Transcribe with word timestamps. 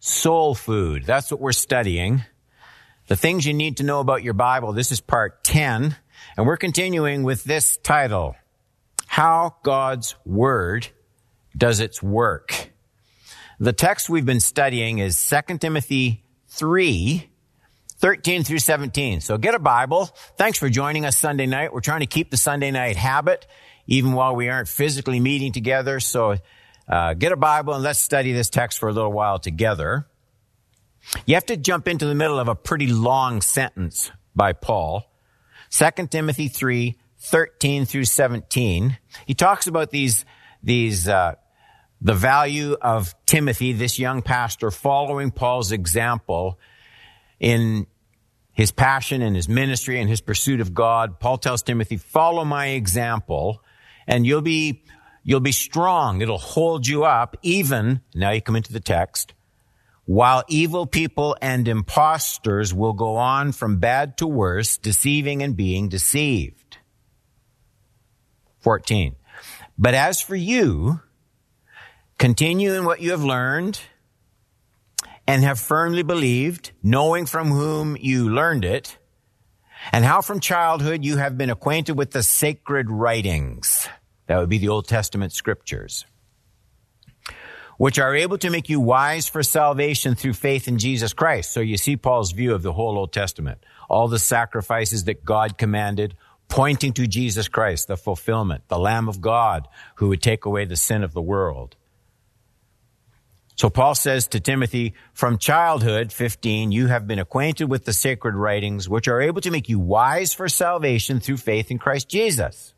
soul 0.00 0.54
food. 0.54 1.04
That's 1.04 1.30
what 1.30 1.40
we're 1.40 1.52
studying. 1.52 2.24
The 3.06 3.16
things 3.16 3.46
you 3.46 3.54
need 3.54 3.76
to 3.76 3.82
know 3.84 4.00
about 4.00 4.24
your 4.24 4.34
Bible. 4.34 4.72
This 4.72 4.90
is 4.90 5.00
part 5.00 5.44
10. 5.44 5.96
And 6.36 6.46
we're 6.46 6.56
continuing 6.56 7.22
with 7.22 7.44
this 7.44 7.76
title. 7.78 8.34
How 9.06 9.56
God's 9.62 10.16
Word 10.24 10.88
does 11.56 11.80
its 11.80 12.02
work. 12.02 12.70
The 13.58 13.72
text 13.72 14.08
we've 14.08 14.24
been 14.24 14.40
studying 14.40 14.98
is 14.98 15.28
2 15.28 15.58
Timothy 15.58 16.24
3, 16.48 17.28
13 17.98 18.44
through 18.44 18.58
17. 18.58 19.20
So 19.20 19.36
get 19.36 19.54
a 19.54 19.58
Bible. 19.58 20.06
Thanks 20.38 20.58
for 20.58 20.70
joining 20.70 21.04
us 21.04 21.16
Sunday 21.16 21.46
night. 21.46 21.72
We're 21.72 21.80
trying 21.80 22.00
to 22.00 22.06
keep 22.06 22.30
the 22.30 22.38
Sunday 22.38 22.70
night 22.70 22.96
habit 22.96 23.46
even 23.86 24.12
while 24.12 24.34
we 24.34 24.48
aren't 24.48 24.68
physically 24.68 25.20
meeting 25.20 25.52
together. 25.52 26.00
So 26.00 26.36
uh, 26.90 27.14
get 27.14 27.30
a 27.30 27.36
Bible 27.36 27.72
and 27.74 27.84
let's 27.84 28.00
study 28.00 28.32
this 28.32 28.50
text 28.50 28.78
for 28.78 28.88
a 28.88 28.92
little 28.92 29.12
while 29.12 29.38
together. 29.38 30.06
You 31.24 31.34
have 31.34 31.46
to 31.46 31.56
jump 31.56 31.86
into 31.88 32.04
the 32.04 32.14
middle 32.14 32.38
of 32.38 32.48
a 32.48 32.54
pretty 32.54 32.88
long 32.88 33.40
sentence 33.40 34.10
by 34.34 34.52
Paul. 34.52 35.10
2 35.70 36.08
Timothy 36.08 36.48
3, 36.48 36.98
13 37.18 37.84
through 37.84 38.04
17. 38.04 38.98
He 39.24 39.34
talks 39.34 39.68
about 39.68 39.90
these, 39.90 40.24
these, 40.62 41.08
uh, 41.08 41.36
the 42.00 42.14
value 42.14 42.76
of 42.80 43.14
Timothy, 43.24 43.72
this 43.72 43.98
young 43.98 44.20
pastor, 44.20 44.70
following 44.70 45.30
Paul's 45.30 45.70
example 45.70 46.58
in 47.38 47.86
his 48.52 48.72
passion 48.72 49.22
and 49.22 49.36
his 49.36 49.48
ministry 49.48 50.00
and 50.00 50.08
his 50.08 50.20
pursuit 50.20 50.60
of 50.60 50.74
God. 50.74 51.20
Paul 51.20 51.38
tells 51.38 51.62
Timothy, 51.62 51.98
follow 51.98 52.44
my 52.44 52.68
example 52.68 53.62
and 54.06 54.26
you'll 54.26 54.42
be, 54.42 54.82
you'll 55.22 55.40
be 55.40 55.52
strong. 55.52 56.20
It'll 56.20 56.38
hold 56.38 56.86
you 56.86 57.04
up 57.04 57.36
even, 57.42 58.00
now 58.14 58.30
you 58.30 58.40
come 58.40 58.56
into 58.56 58.72
the 58.72 58.80
text, 58.80 59.34
while 60.04 60.44
evil 60.48 60.86
people 60.86 61.36
and 61.40 61.68
impostors 61.68 62.74
will 62.74 62.92
go 62.92 63.16
on 63.16 63.52
from 63.52 63.78
bad 63.78 64.16
to 64.18 64.26
worse, 64.26 64.76
deceiving 64.76 65.42
and 65.42 65.56
being 65.56 65.88
deceived. 65.88 66.78
14. 68.60 69.16
But 69.78 69.94
as 69.94 70.20
for 70.20 70.36
you, 70.36 71.00
continue 72.18 72.74
in 72.74 72.84
what 72.84 73.00
you 73.00 73.12
have 73.12 73.24
learned 73.24 73.80
and 75.26 75.42
have 75.42 75.60
firmly 75.60 76.02
believed, 76.02 76.72
knowing 76.82 77.24
from 77.24 77.48
whom 77.48 77.96
you 77.96 78.28
learned 78.28 78.64
it, 78.64 78.98
and 79.92 80.04
how 80.04 80.20
from 80.20 80.40
childhood 80.40 81.04
you 81.04 81.16
have 81.16 81.38
been 81.38 81.50
acquainted 81.50 81.96
with 81.96 82.10
the 82.10 82.22
sacred 82.22 82.90
writings. 82.90 83.88
That 84.30 84.38
would 84.38 84.48
be 84.48 84.58
the 84.58 84.68
Old 84.68 84.86
Testament 84.86 85.32
scriptures, 85.32 86.06
which 87.78 87.98
are 87.98 88.14
able 88.14 88.38
to 88.38 88.48
make 88.48 88.68
you 88.68 88.78
wise 88.78 89.28
for 89.28 89.42
salvation 89.42 90.14
through 90.14 90.34
faith 90.34 90.68
in 90.68 90.78
Jesus 90.78 91.12
Christ. 91.12 91.50
So 91.50 91.58
you 91.58 91.76
see 91.76 91.96
Paul's 91.96 92.30
view 92.30 92.54
of 92.54 92.62
the 92.62 92.72
whole 92.72 92.96
Old 92.96 93.12
Testament. 93.12 93.58
All 93.88 94.06
the 94.06 94.20
sacrifices 94.20 95.02
that 95.06 95.24
God 95.24 95.58
commanded, 95.58 96.14
pointing 96.46 96.92
to 96.92 97.08
Jesus 97.08 97.48
Christ, 97.48 97.88
the 97.88 97.96
fulfillment, 97.96 98.68
the 98.68 98.78
Lamb 98.78 99.08
of 99.08 99.20
God 99.20 99.66
who 99.96 100.10
would 100.10 100.22
take 100.22 100.44
away 100.44 100.64
the 100.64 100.76
sin 100.76 101.02
of 101.02 101.12
the 101.12 101.20
world. 101.20 101.74
So 103.56 103.68
Paul 103.68 103.96
says 103.96 104.28
to 104.28 104.38
Timothy, 104.38 104.94
from 105.12 105.38
childhood, 105.38 106.12
15, 106.12 106.70
you 106.70 106.86
have 106.86 107.08
been 107.08 107.18
acquainted 107.18 107.68
with 107.68 107.84
the 107.84 107.92
sacred 107.92 108.36
writings, 108.36 108.88
which 108.88 109.08
are 109.08 109.20
able 109.20 109.40
to 109.40 109.50
make 109.50 109.68
you 109.68 109.80
wise 109.80 110.32
for 110.32 110.48
salvation 110.48 111.18
through 111.18 111.38
faith 111.38 111.72
in 111.72 111.80
Christ 111.80 112.08
Jesus. 112.08 112.74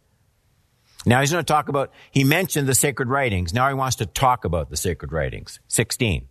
Now 1.05 1.20
he's 1.20 1.33
going 1.33 1.45
to 1.45 1.53
talk 1.53 1.69
about, 1.69 1.91
he 2.11 2.25
mentioned 2.25 2.69
the 2.69 2.75
sacred 2.75 3.08
writings. 3.08 3.53
Now 3.53 3.69
he 3.69 3.75
wants 3.75 3.97
to 3.97 4.06
talk 4.06 4.45
about 4.45 4.70
the 4.70 4.77
sacred 4.77 5.12
writings. 5.12 5.58
16. 5.69 6.28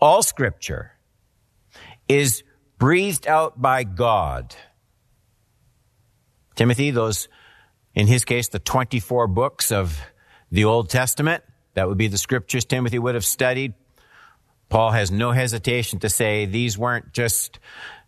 All 0.00 0.22
scripture 0.22 0.92
is 2.08 2.42
breathed 2.78 3.26
out 3.26 3.60
by 3.60 3.84
God. 3.84 4.54
Timothy, 6.56 6.90
those, 6.90 7.28
in 7.94 8.06
his 8.06 8.24
case, 8.24 8.48
the 8.48 8.58
24 8.58 9.26
books 9.28 9.70
of 9.70 10.00
the 10.50 10.64
Old 10.64 10.90
Testament, 10.90 11.44
that 11.74 11.88
would 11.88 11.98
be 11.98 12.08
the 12.08 12.18
scriptures 12.18 12.64
Timothy 12.64 12.98
would 12.98 13.14
have 13.14 13.24
studied. 13.24 13.74
Paul 14.70 14.92
has 14.92 15.10
no 15.10 15.32
hesitation 15.32 15.98
to 15.98 16.08
say 16.08 16.46
these 16.46 16.78
weren't 16.78 17.12
just, 17.12 17.58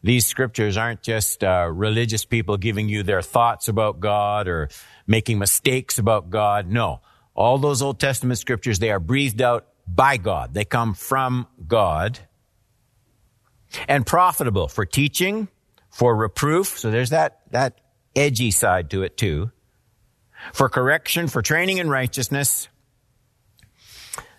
these 0.03 0.25
scriptures 0.25 0.77
aren't 0.77 1.03
just 1.03 1.45
uh, 1.45 1.69
religious 1.71 2.25
people 2.25 2.57
giving 2.57 2.89
you 2.89 3.03
their 3.03 3.21
thoughts 3.21 3.69
about 3.69 4.01
God 4.01 4.49
or 4.49 4.71
making 5.07 5.39
mistakes 5.39 5.99
about 5.99 6.31
God. 6.31 6.69
No. 6.69 7.01
All 7.35 7.59
those 7.59 7.83
Old 7.83 7.99
Testament 7.99 8.39
scriptures, 8.39 8.79
they 8.79 8.91
are 8.91 9.01
breathed 9.01 9.43
out 9.43 9.67
by 9.89 10.17
God. 10.17 10.55
They 10.55 10.65
come 10.65 10.95
from 10.95 11.49
God 11.67 12.21
and 13.89 14.07
profitable 14.07 14.69
for 14.69 14.87
teaching, 14.87 15.49
for 15.91 16.15
reproof. 16.15 16.79
So 16.79 16.91
there's 16.91 17.11
that, 17.11 17.41
that 17.51 17.81
edgy 18.15 18.53
side 18.53 18.91
to 18.91 19.03
it 19.03 19.17
too. 19.17 19.51
For 20.53 20.69
correction, 20.69 21.29
for 21.29 21.43
training 21.43 21.79
in 21.79 21.89
righteousness, 21.89 22.69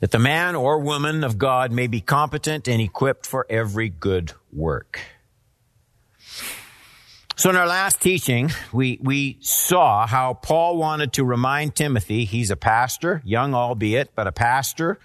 that 0.03 0.11
the 0.11 0.19
man 0.19 0.53
or 0.53 0.79
woman 0.79 1.23
of 1.23 1.37
God 1.37 1.71
may 1.71 1.87
be 1.87 2.01
competent 2.01 2.67
and 2.67 2.81
equipped 2.81 3.25
for 3.25 3.45
every 3.49 3.87
good 3.87 4.33
work. 4.51 4.99
So 7.37 7.49
in 7.49 7.55
our 7.55 7.65
last 7.65 8.01
teaching, 8.01 8.51
we, 8.73 8.99
we 9.01 9.37
saw 9.39 10.05
how 10.05 10.33
Paul 10.33 10.75
wanted 10.75 11.13
to 11.13 11.23
remind 11.23 11.73
Timothy, 11.73 12.25
he's 12.25 12.51
a 12.51 12.57
pastor, 12.57 13.21
young 13.23 13.53
albeit, 13.53 14.13
but 14.13 14.27
a 14.27 14.33
pastor. 14.33 14.99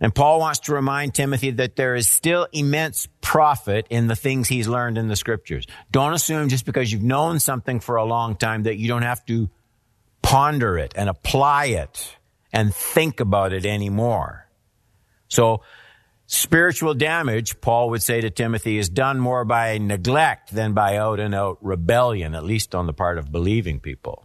And 0.00 0.12
Paul 0.12 0.40
wants 0.40 0.58
to 0.62 0.74
remind 0.74 1.14
Timothy 1.14 1.52
that 1.52 1.76
there 1.76 1.94
is 1.94 2.08
still 2.08 2.48
immense 2.50 3.06
profit 3.20 3.86
in 3.90 4.08
the 4.08 4.16
things 4.16 4.48
he's 4.48 4.66
learned 4.66 4.98
in 4.98 5.06
the 5.06 5.14
scriptures. 5.14 5.68
Don't 5.92 6.14
assume 6.14 6.48
just 6.48 6.64
because 6.64 6.90
you've 6.90 7.04
known 7.04 7.38
something 7.38 7.78
for 7.78 7.94
a 7.94 8.04
long 8.04 8.34
time 8.34 8.64
that 8.64 8.76
you 8.76 8.88
don't 8.88 9.02
have 9.02 9.24
to 9.26 9.48
ponder 10.20 10.78
it 10.78 10.94
and 10.96 11.08
apply 11.08 11.66
it 11.66 12.16
and 12.54 12.72
think 12.72 13.18
about 13.18 13.52
it 13.52 13.66
anymore. 13.66 14.48
So 15.28 15.62
spiritual 16.26 16.94
damage, 16.94 17.60
Paul 17.60 17.90
would 17.90 18.02
say 18.02 18.20
to 18.20 18.30
Timothy, 18.30 18.78
is 18.78 18.88
done 18.88 19.18
more 19.18 19.44
by 19.44 19.76
neglect 19.78 20.54
than 20.54 20.72
by 20.72 20.96
out 20.96 21.18
and 21.18 21.34
out 21.34 21.58
rebellion, 21.60 22.36
at 22.36 22.44
least 22.44 22.74
on 22.74 22.86
the 22.86 22.92
part 22.92 23.18
of 23.18 23.32
believing 23.32 23.80
people. 23.80 24.24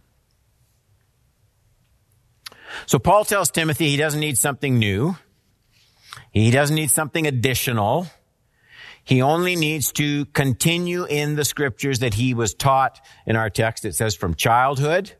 So 2.86 3.00
Paul 3.00 3.24
tells 3.24 3.50
Timothy 3.50 3.88
he 3.88 3.96
doesn't 3.96 4.20
need 4.20 4.38
something 4.38 4.78
new. 4.78 5.16
He 6.30 6.52
doesn't 6.52 6.76
need 6.76 6.92
something 6.92 7.26
additional. 7.26 8.06
He 9.02 9.22
only 9.22 9.56
needs 9.56 9.90
to 9.92 10.26
continue 10.26 11.04
in 11.04 11.34
the 11.34 11.44
scriptures 11.44 11.98
that 11.98 12.14
he 12.14 12.32
was 12.32 12.54
taught 12.54 13.00
in 13.26 13.34
our 13.34 13.50
text. 13.50 13.84
It 13.84 13.96
says 13.96 14.14
from 14.14 14.36
childhood 14.36 15.16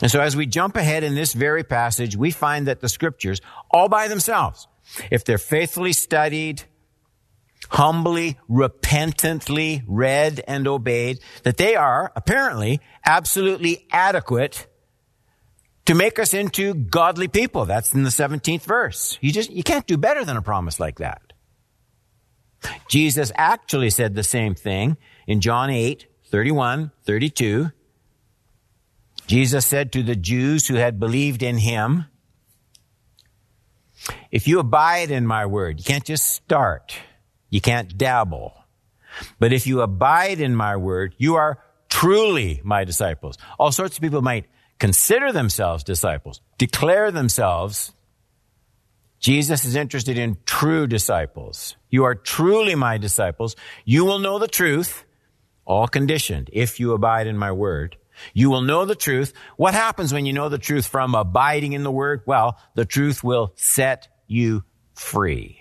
and 0.00 0.10
so 0.10 0.20
as 0.20 0.36
we 0.36 0.46
jump 0.46 0.76
ahead 0.76 1.04
in 1.04 1.14
this 1.14 1.32
very 1.32 1.64
passage, 1.64 2.16
we 2.16 2.30
find 2.30 2.66
that 2.68 2.80
the 2.80 2.88
scriptures, 2.88 3.40
all 3.70 3.88
by 3.88 4.08
themselves, 4.08 4.66
if 5.10 5.24
they're 5.24 5.38
faithfully 5.38 5.92
studied, 5.92 6.62
humbly, 7.68 8.38
repentantly 8.48 9.82
read 9.86 10.42
and 10.46 10.66
obeyed, 10.66 11.20
that 11.42 11.56
they 11.56 11.76
are 11.76 12.12
apparently 12.16 12.80
absolutely 13.04 13.86
adequate 13.92 14.66
to 15.86 15.94
make 15.94 16.18
us 16.18 16.34
into 16.34 16.74
godly 16.74 17.28
people. 17.28 17.64
That's 17.66 17.94
in 17.94 18.02
the 18.02 18.10
17th 18.10 18.62
verse. 18.62 19.18
You 19.20 19.32
just, 19.32 19.50
you 19.50 19.62
can't 19.62 19.86
do 19.86 19.96
better 19.96 20.24
than 20.24 20.36
a 20.36 20.42
promise 20.42 20.80
like 20.80 20.98
that. 20.98 21.32
Jesus 22.88 23.32
actually 23.34 23.90
said 23.90 24.14
the 24.14 24.22
same 24.22 24.54
thing 24.54 24.96
in 25.26 25.40
John 25.40 25.70
8, 25.70 26.06
31, 26.26 26.92
32. 27.04 27.70
Jesus 29.30 29.64
said 29.64 29.92
to 29.92 30.02
the 30.02 30.16
Jews 30.16 30.66
who 30.66 30.74
had 30.74 30.98
believed 30.98 31.40
in 31.40 31.58
him, 31.58 32.06
if 34.32 34.48
you 34.48 34.58
abide 34.58 35.12
in 35.12 35.24
my 35.24 35.46
word, 35.46 35.78
you 35.78 35.84
can't 35.84 36.04
just 36.04 36.26
start. 36.26 36.96
You 37.48 37.60
can't 37.60 37.96
dabble. 37.96 38.52
But 39.38 39.52
if 39.52 39.68
you 39.68 39.82
abide 39.82 40.40
in 40.40 40.56
my 40.56 40.76
word, 40.76 41.14
you 41.16 41.36
are 41.36 41.62
truly 41.88 42.60
my 42.64 42.82
disciples. 42.82 43.38
All 43.56 43.70
sorts 43.70 43.96
of 43.96 44.02
people 44.02 44.20
might 44.20 44.46
consider 44.80 45.30
themselves 45.30 45.84
disciples, 45.84 46.40
declare 46.58 47.12
themselves. 47.12 47.92
Jesus 49.20 49.64
is 49.64 49.76
interested 49.76 50.18
in 50.18 50.38
true 50.44 50.88
disciples. 50.88 51.76
You 51.88 52.02
are 52.02 52.16
truly 52.16 52.74
my 52.74 52.98
disciples. 52.98 53.54
You 53.84 54.04
will 54.04 54.18
know 54.18 54.40
the 54.40 54.48
truth, 54.48 55.04
all 55.64 55.86
conditioned, 55.86 56.50
if 56.52 56.80
you 56.80 56.94
abide 56.94 57.28
in 57.28 57.38
my 57.38 57.52
word. 57.52 57.96
You 58.34 58.50
will 58.50 58.62
know 58.62 58.84
the 58.84 58.94
truth. 58.94 59.32
What 59.56 59.74
happens 59.74 60.12
when 60.12 60.26
you 60.26 60.32
know 60.32 60.48
the 60.48 60.58
truth 60.58 60.86
from 60.86 61.14
abiding 61.14 61.72
in 61.72 61.82
the 61.82 61.90
word? 61.90 62.22
Well, 62.26 62.58
the 62.74 62.84
truth 62.84 63.22
will 63.22 63.52
set 63.56 64.08
you 64.26 64.64
free. 64.94 65.60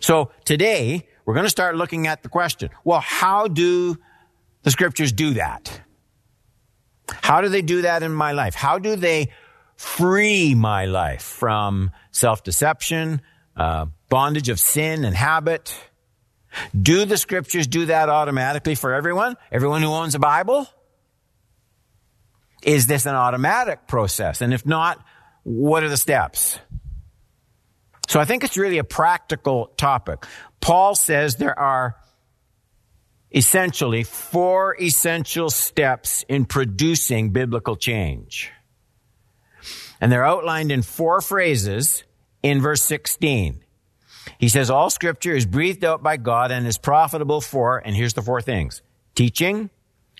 So 0.00 0.30
today, 0.44 1.06
we're 1.24 1.34
going 1.34 1.46
to 1.46 1.50
start 1.50 1.76
looking 1.76 2.06
at 2.06 2.22
the 2.22 2.28
question, 2.28 2.70
well, 2.84 3.00
how 3.00 3.46
do 3.48 3.96
the 4.62 4.70
scriptures 4.70 5.12
do 5.12 5.34
that? 5.34 5.80
How 7.08 7.40
do 7.40 7.48
they 7.48 7.62
do 7.62 7.82
that 7.82 8.02
in 8.02 8.12
my 8.12 8.32
life? 8.32 8.54
How 8.54 8.78
do 8.78 8.96
they 8.96 9.30
free 9.82 10.54
my 10.54 10.84
life 10.84 11.22
from 11.22 11.90
self-deception, 12.12 13.20
uh, 13.56 13.86
bondage 14.08 14.48
of 14.48 14.60
sin 14.60 15.04
and 15.04 15.14
habit. 15.14 15.76
Do 16.80 17.04
the 17.04 17.16
scriptures 17.16 17.66
do 17.66 17.86
that 17.86 18.08
automatically 18.08 18.74
for 18.74 18.92
everyone? 18.92 19.36
Everyone 19.50 19.82
who 19.82 19.88
owns 19.88 20.14
a 20.14 20.18
Bible? 20.18 20.66
Is 22.62 22.86
this 22.86 23.06
an 23.06 23.14
automatic 23.14 23.86
process? 23.86 24.40
And 24.40 24.54
if 24.54 24.64
not, 24.64 25.04
what 25.42 25.82
are 25.82 25.88
the 25.88 25.96
steps? 25.96 26.58
So 28.08 28.20
I 28.20 28.24
think 28.24 28.44
it's 28.44 28.56
really 28.56 28.78
a 28.78 28.84
practical 28.84 29.66
topic. 29.76 30.26
Paul 30.60 30.94
says 30.94 31.36
there 31.36 31.58
are 31.58 31.96
essentially 33.34 34.04
four 34.04 34.76
essential 34.80 35.50
steps 35.50 36.24
in 36.28 36.44
producing 36.44 37.30
biblical 37.30 37.76
change. 37.76 38.52
And 40.00 40.12
they're 40.12 40.24
outlined 40.24 40.70
in 40.70 40.82
four 40.82 41.20
phrases 41.20 42.04
in 42.42 42.60
verse 42.60 42.82
16. 42.82 43.62
He 44.38 44.48
says, 44.48 44.70
all 44.70 44.90
scripture 44.90 45.34
is 45.34 45.46
breathed 45.46 45.84
out 45.84 46.02
by 46.02 46.16
God 46.16 46.50
and 46.50 46.66
is 46.66 46.78
profitable 46.78 47.40
for, 47.40 47.78
and 47.78 47.96
here's 47.96 48.14
the 48.14 48.22
four 48.22 48.40
things, 48.40 48.82
teaching, 49.14 49.70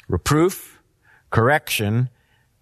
reproof, 0.09 0.81
correction, 1.31 2.09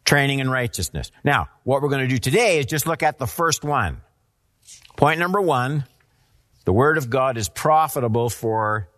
training 0.05 0.39
in 0.39 0.51
righteousness. 0.51 1.11
Now, 1.25 1.49
what 1.65 1.83
we're 1.83 1.89
going 1.89 2.09
to 2.09 2.09
do 2.09 2.19
today 2.19 2.59
is 2.59 2.67
just 2.67 2.87
look 2.87 3.03
at 3.03 3.19
the 3.19 3.27
first 3.27 3.65
one. 3.65 4.03
Point 4.97 5.19
number 5.19 5.41
one, 5.41 5.85
the 6.65 6.73
Word 6.73 6.99
of 6.99 7.11
God 7.11 7.37
is 7.37 7.49
profitable 7.49 8.29
for 8.29 8.89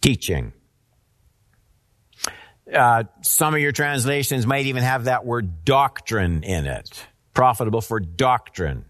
teaching. 0.00 0.52
Uh, 2.72 3.04
some 3.22 3.54
of 3.54 3.60
your 3.60 3.72
translations 3.72 4.46
might 4.46 4.66
even 4.66 4.82
have 4.82 5.04
that 5.04 5.26
word 5.26 5.64
doctrine 5.64 6.42
in 6.42 6.66
it. 6.66 7.06
Profitable 7.34 7.80
for 7.80 8.00
doctrine. 8.00 8.84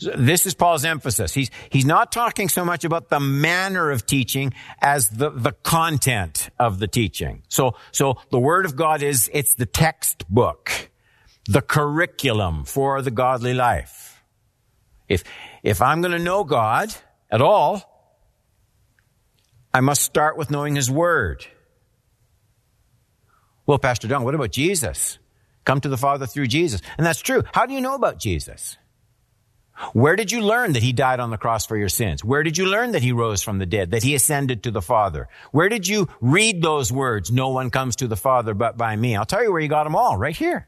This 0.00 0.46
is 0.46 0.54
Paul's 0.54 0.84
emphasis. 0.84 1.34
He's, 1.34 1.50
he's 1.70 1.84
not 1.84 2.12
talking 2.12 2.48
so 2.48 2.64
much 2.64 2.84
about 2.84 3.08
the 3.08 3.20
manner 3.20 3.90
of 3.90 4.06
teaching 4.06 4.52
as 4.80 5.08
the, 5.10 5.30
the 5.30 5.52
content 5.52 6.50
of 6.58 6.78
the 6.78 6.86
teaching. 6.86 7.42
So, 7.48 7.76
so 7.92 8.18
the 8.30 8.38
Word 8.38 8.64
of 8.64 8.76
God 8.76 9.02
is, 9.02 9.30
it's 9.32 9.54
the 9.54 9.66
textbook, 9.66 10.90
the 11.46 11.62
curriculum 11.62 12.64
for 12.64 13.02
the 13.02 13.10
godly 13.10 13.54
life. 13.54 14.22
If, 15.08 15.24
if 15.62 15.80
I'm 15.80 16.00
going 16.00 16.12
to 16.12 16.18
know 16.18 16.44
God 16.44 16.94
at 17.30 17.40
all, 17.40 17.82
I 19.72 19.80
must 19.80 20.02
start 20.02 20.36
with 20.36 20.50
knowing 20.50 20.76
His 20.76 20.90
Word. 20.90 21.46
Well, 23.66 23.78
Pastor 23.78 24.08
Don, 24.08 24.24
what 24.24 24.34
about 24.34 24.50
Jesus? 24.50 25.18
Come 25.64 25.82
to 25.82 25.90
the 25.90 25.98
Father 25.98 26.26
through 26.26 26.46
Jesus. 26.46 26.80
And 26.96 27.06
that's 27.06 27.20
true. 27.20 27.42
How 27.52 27.66
do 27.66 27.74
you 27.74 27.82
know 27.82 27.94
about 27.94 28.18
Jesus? 28.18 28.78
Where 29.92 30.16
did 30.16 30.32
you 30.32 30.40
learn 30.40 30.72
that 30.72 30.82
he 30.82 30.92
died 30.92 31.20
on 31.20 31.30
the 31.30 31.38
cross 31.38 31.66
for 31.66 31.76
your 31.76 31.88
sins? 31.88 32.24
Where 32.24 32.42
did 32.42 32.58
you 32.58 32.66
learn 32.66 32.92
that 32.92 33.02
he 33.02 33.12
rose 33.12 33.42
from 33.42 33.58
the 33.58 33.66
dead, 33.66 33.92
that 33.92 34.02
he 34.02 34.14
ascended 34.14 34.64
to 34.64 34.70
the 34.70 34.82
Father? 34.82 35.28
Where 35.52 35.68
did 35.68 35.86
you 35.86 36.08
read 36.20 36.62
those 36.62 36.92
words, 36.92 37.30
no 37.30 37.50
one 37.50 37.70
comes 37.70 37.96
to 37.96 38.08
the 38.08 38.16
Father 38.16 38.54
but 38.54 38.76
by 38.76 38.96
me? 38.96 39.14
I'll 39.16 39.24
tell 39.24 39.42
you 39.42 39.52
where 39.52 39.60
you 39.60 39.68
got 39.68 39.84
them 39.84 39.94
all, 39.94 40.16
right 40.16 40.36
here. 40.36 40.66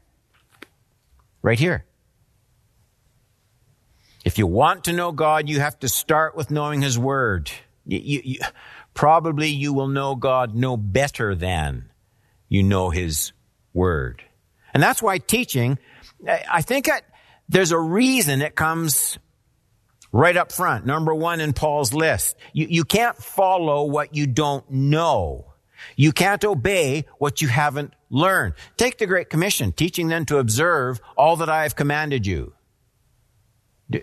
Right 1.41 1.59
here. 1.59 1.85
If 4.23 4.37
you 4.37 4.47
want 4.47 4.85
to 4.85 4.93
know 4.93 5.11
God, 5.11 5.49
you 5.49 5.59
have 5.59 5.79
to 5.79 5.89
start 5.89 6.35
with 6.35 6.51
knowing 6.51 6.81
his 6.81 6.97
word. 6.97 7.51
You, 7.85 7.99
you, 7.99 8.21
you, 8.23 8.39
probably 8.93 9.49
you 9.49 9.73
will 9.73 9.87
know 9.87 10.15
God 10.15 10.55
no 10.55 10.77
better 10.77 11.35
than 11.35 11.89
you 12.47 12.63
know 12.63 12.91
his 12.91 13.33
word. 13.73 14.23
And 14.73 14.81
that's 14.81 15.01
why 15.01 15.17
teaching, 15.17 15.79
I 16.27 16.61
think 16.61 16.89
I, 16.89 17.01
there's 17.51 17.71
a 17.71 17.79
reason 17.79 18.41
it 18.41 18.55
comes 18.55 19.19
right 20.11 20.35
up 20.37 20.51
front. 20.51 20.85
Number 20.85 21.13
one 21.13 21.41
in 21.41 21.51
Paul's 21.53 21.93
list. 21.93 22.37
You, 22.53 22.67
you 22.69 22.83
can't 22.85 23.17
follow 23.17 23.83
what 23.83 24.15
you 24.15 24.25
don't 24.25 24.69
know. 24.71 25.53
You 25.97 26.13
can't 26.13 26.43
obey 26.45 27.05
what 27.17 27.41
you 27.41 27.49
haven't 27.49 27.93
learned. 28.09 28.53
Take 28.77 28.97
the 28.99 29.05
Great 29.05 29.29
Commission, 29.29 29.73
teaching 29.73 30.07
them 30.07 30.25
to 30.25 30.37
observe 30.37 31.01
all 31.17 31.35
that 31.37 31.49
I 31.49 31.63
have 31.63 31.75
commanded 31.75 32.25
you. 32.25 32.53
Do, 33.89 33.99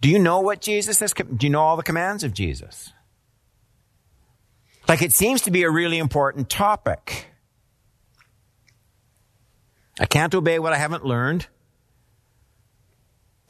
do 0.00 0.08
you 0.08 0.18
know 0.18 0.40
what 0.40 0.62
Jesus 0.62 1.00
has? 1.00 1.12
Do 1.12 1.46
you 1.46 1.50
know 1.50 1.60
all 1.60 1.76
the 1.76 1.82
commands 1.82 2.24
of 2.24 2.32
Jesus? 2.32 2.94
Like 4.88 5.02
it 5.02 5.12
seems 5.12 5.42
to 5.42 5.50
be 5.50 5.64
a 5.64 5.70
really 5.70 5.98
important 5.98 6.48
topic. 6.48 7.26
I 9.98 10.06
can't 10.06 10.34
obey 10.34 10.58
what 10.58 10.72
I 10.72 10.78
haven't 10.78 11.04
learned. 11.04 11.46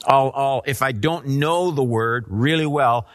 I'll, 0.06 0.32
I'll, 0.34 0.62
if 0.66 0.82
I 0.82 0.92
don't 0.92 1.26
know 1.26 1.70
the 1.70 1.82
word 1.82 2.26
really 2.28 2.66
well, 2.66 3.06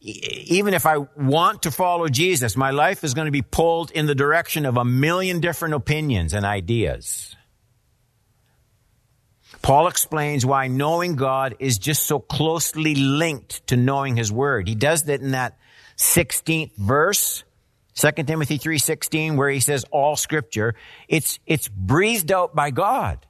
even 0.00 0.74
if 0.74 0.84
I 0.84 0.98
want 0.98 1.62
to 1.62 1.70
follow 1.70 2.08
Jesus, 2.08 2.56
my 2.56 2.70
life 2.70 3.04
is 3.04 3.14
going 3.14 3.26
to 3.26 3.32
be 3.32 3.42
pulled 3.42 3.90
in 3.92 4.06
the 4.06 4.14
direction 4.14 4.66
of 4.66 4.76
a 4.76 4.84
million 4.84 5.40
different 5.40 5.74
opinions 5.74 6.34
and 6.34 6.44
ideas. 6.44 7.36
Paul 9.62 9.86
explains 9.86 10.44
why 10.44 10.66
knowing 10.66 11.14
God 11.14 11.54
is 11.60 11.78
just 11.78 12.04
so 12.04 12.18
closely 12.18 12.96
linked 12.96 13.64
to 13.68 13.76
knowing 13.76 14.16
his 14.16 14.32
word. 14.32 14.66
He 14.66 14.74
does 14.74 15.04
that 15.04 15.20
in 15.20 15.30
that 15.32 15.56
16th 15.96 16.74
verse, 16.76 17.44
2 17.94 18.10
Timothy 18.24 18.58
3:16 18.58 19.36
where 19.36 19.50
he 19.50 19.60
says 19.60 19.84
all 19.90 20.16
scripture, 20.16 20.74
it's 21.08 21.38
it's 21.46 21.68
breathed 21.68 22.32
out 22.32 22.54
by 22.54 22.70
God. 22.70 23.24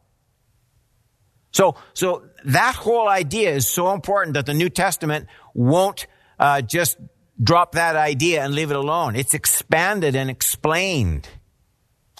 So, 1.52 1.76
so 1.94 2.24
that 2.44 2.74
whole 2.74 3.08
idea 3.08 3.50
is 3.50 3.68
so 3.68 3.92
important 3.92 4.34
that 4.34 4.46
the 4.46 4.54
New 4.54 4.70
Testament 4.70 5.28
won't 5.54 6.06
uh, 6.38 6.62
just 6.62 6.98
drop 7.40 7.72
that 7.72 7.94
idea 7.94 8.42
and 8.42 8.54
leave 8.54 8.70
it 8.70 8.76
alone. 8.76 9.16
It's 9.16 9.34
expanded 9.34 10.16
and 10.16 10.30
explained. 10.30 11.28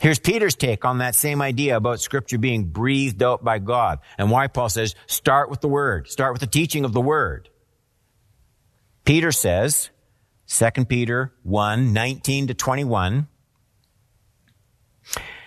Here's 0.01 0.19
Peter's 0.19 0.55
take 0.55 0.85
on 0.85 0.99
that 0.99 1.15
same 1.15 1.41
idea 1.41 1.77
about 1.77 2.01
scripture 2.01 2.39
being 2.39 2.65
breathed 2.65 3.23
out 3.23 3.45
by 3.45 3.59
God 3.59 4.01
and 4.19 4.31
why 4.31 4.49
Paul 4.49 4.69
says, 4.69 4.95
start 5.07 5.49
with 5.49 5.61
the 5.61 5.69
word, 5.69 6.09
start 6.09 6.33
with 6.33 6.41
the 6.41 6.47
teaching 6.47 6.85
of 6.85 6.93
the 6.93 7.01
word. 7.01 7.49
Peter 9.05 9.33
says, 9.33 9.91
2 10.49 10.87
Peter 10.87 11.33
1, 11.45 11.93
19 11.93 12.49
to 12.49 12.55
21, 12.55 13.29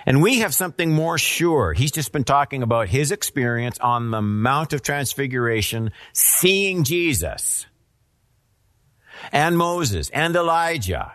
and 0.05 0.21
we 0.21 0.39
have 0.39 0.53
something 0.53 0.91
more 0.91 1.17
sure. 1.17 1.73
He's 1.73 1.91
just 1.91 2.11
been 2.11 2.23
talking 2.23 2.63
about 2.63 2.87
his 2.87 3.11
experience 3.11 3.79
on 3.79 4.11
the 4.11 4.21
Mount 4.21 4.73
of 4.73 4.81
Transfiguration, 4.81 5.91
seeing 6.13 6.83
Jesus 6.83 7.65
and 9.31 9.57
Moses 9.57 10.09
and 10.11 10.35
Elijah. 10.35 11.13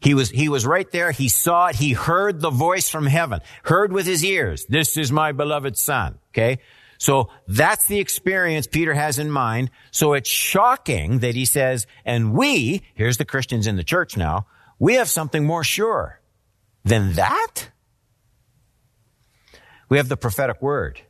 He 0.00 0.14
was, 0.14 0.30
he 0.30 0.48
was 0.48 0.64
right 0.64 0.90
there. 0.90 1.10
He 1.10 1.28
saw 1.28 1.66
it. 1.68 1.76
He 1.76 1.92
heard 1.92 2.40
the 2.40 2.50
voice 2.50 2.88
from 2.88 3.06
heaven, 3.06 3.40
heard 3.64 3.92
with 3.92 4.06
his 4.06 4.24
ears. 4.24 4.64
This 4.66 4.96
is 4.96 5.10
my 5.10 5.32
beloved 5.32 5.76
son. 5.76 6.18
Okay. 6.30 6.58
So 6.98 7.30
that's 7.46 7.86
the 7.86 8.00
experience 8.00 8.66
Peter 8.66 8.92
has 8.92 9.18
in 9.18 9.30
mind. 9.30 9.70
So 9.92 10.14
it's 10.14 10.28
shocking 10.28 11.20
that 11.20 11.36
he 11.36 11.44
says, 11.44 11.86
and 12.04 12.32
we, 12.32 12.82
here's 12.94 13.18
the 13.18 13.24
Christians 13.24 13.66
in 13.68 13.76
the 13.76 13.84
church 13.84 14.16
now, 14.16 14.46
we 14.80 14.94
have 14.94 15.08
something 15.08 15.44
more 15.44 15.64
sure 15.64 16.20
than 16.88 17.14
that? 17.14 17.70
We 19.88 19.98
have 19.98 20.08
the 20.08 20.16
prophetic 20.16 20.60
word 20.60 21.00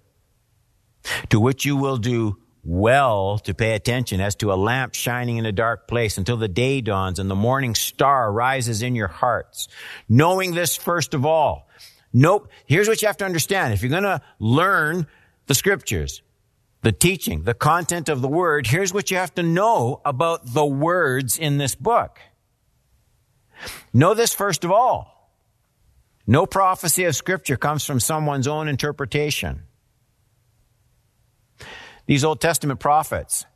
to 1.31 1.41
which 1.41 1.65
you 1.65 1.77
will 1.77 1.97
do 1.97 2.37
well 2.65 3.39
to 3.39 3.55
pay 3.55 3.75
attention 3.75 4.21
as 4.21 4.35
to 4.37 4.53
a 4.53 4.55
lamp 4.55 4.95
shining 4.95 5.37
in 5.37 5.47
a 5.47 5.53
dark 5.53 5.89
place 5.89 6.19
until 6.19 6.37
the 6.37 6.49
day 6.49 6.81
dawns 6.81 7.19
and 7.19 7.31
the 7.31 7.35
morning 7.35 7.75
star 7.75 8.31
rises 8.31 8.83
in 8.83 8.95
your 8.95 9.09
hearts. 9.09 9.69
Knowing 10.09 10.55
this 10.55 10.77
first 10.77 11.15
of 11.15 11.25
all. 11.25 11.69
Nope. 12.13 12.51
Here's 12.67 12.89
what 12.89 13.01
you 13.03 13.09
have 13.09 13.17
to 13.19 13.25
understand. 13.25 13.73
If 13.73 13.83
you're 13.83 13.91
going 13.91 14.03
to 14.03 14.21
learn 14.39 15.07
the 15.47 15.55
scriptures, 15.55 16.23
the 16.83 16.93
teaching, 16.93 17.45
the 17.45 17.55
content 17.55 18.09
of 18.09 18.21
the 18.21 18.29
word, 18.29 18.67
here's 18.67 18.93
what 18.93 19.11
you 19.11 19.17
have 19.17 19.35
to 19.35 19.43
know 19.43 20.01
about 20.05 20.53
the 20.53 20.67
words 20.67 21.39
in 21.39 21.59
this 21.59 21.75
book. 21.75 22.19
Know 23.93 24.15
this 24.15 24.35
first 24.35 24.65
of 24.65 24.71
all. 24.71 25.18
No 26.31 26.45
prophecy 26.45 27.05
of 27.05 27.17
scripture 27.17 27.57
comes 27.57 27.87
from 27.87 28.01
someone's 28.01 28.47
own 28.47 28.69
interpretation. 28.69 29.63
These 32.05 32.23
Old 32.23 32.43
Testament 32.43 32.81
prophets, 32.81 33.47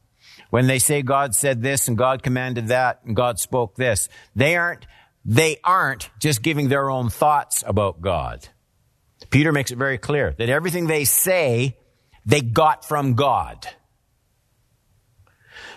when 0.48 0.66
they 0.66 0.78
say 0.78 1.02
God 1.02 1.34
said 1.34 1.60
this 1.60 1.86
and 1.86 1.98
God 1.98 2.22
commanded 2.22 2.68
that 2.68 3.00
and 3.04 3.14
God 3.14 3.38
spoke 3.38 3.76
this, 3.76 4.08
they 4.34 4.56
aren't, 4.56 4.86
they 5.22 5.58
aren't 5.62 6.08
just 6.18 6.42
giving 6.42 6.70
their 6.70 6.90
own 6.90 7.10
thoughts 7.10 7.62
about 7.66 8.00
God. 8.00 8.48
Peter 9.28 9.52
makes 9.52 9.70
it 9.70 9.76
very 9.76 9.98
clear 9.98 10.34
that 10.38 10.48
everything 10.48 10.86
they 10.86 11.04
say, 11.04 11.76
they 12.24 12.40
got 12.40 12.86
from 12.86 13.14
God. 13.14 13.68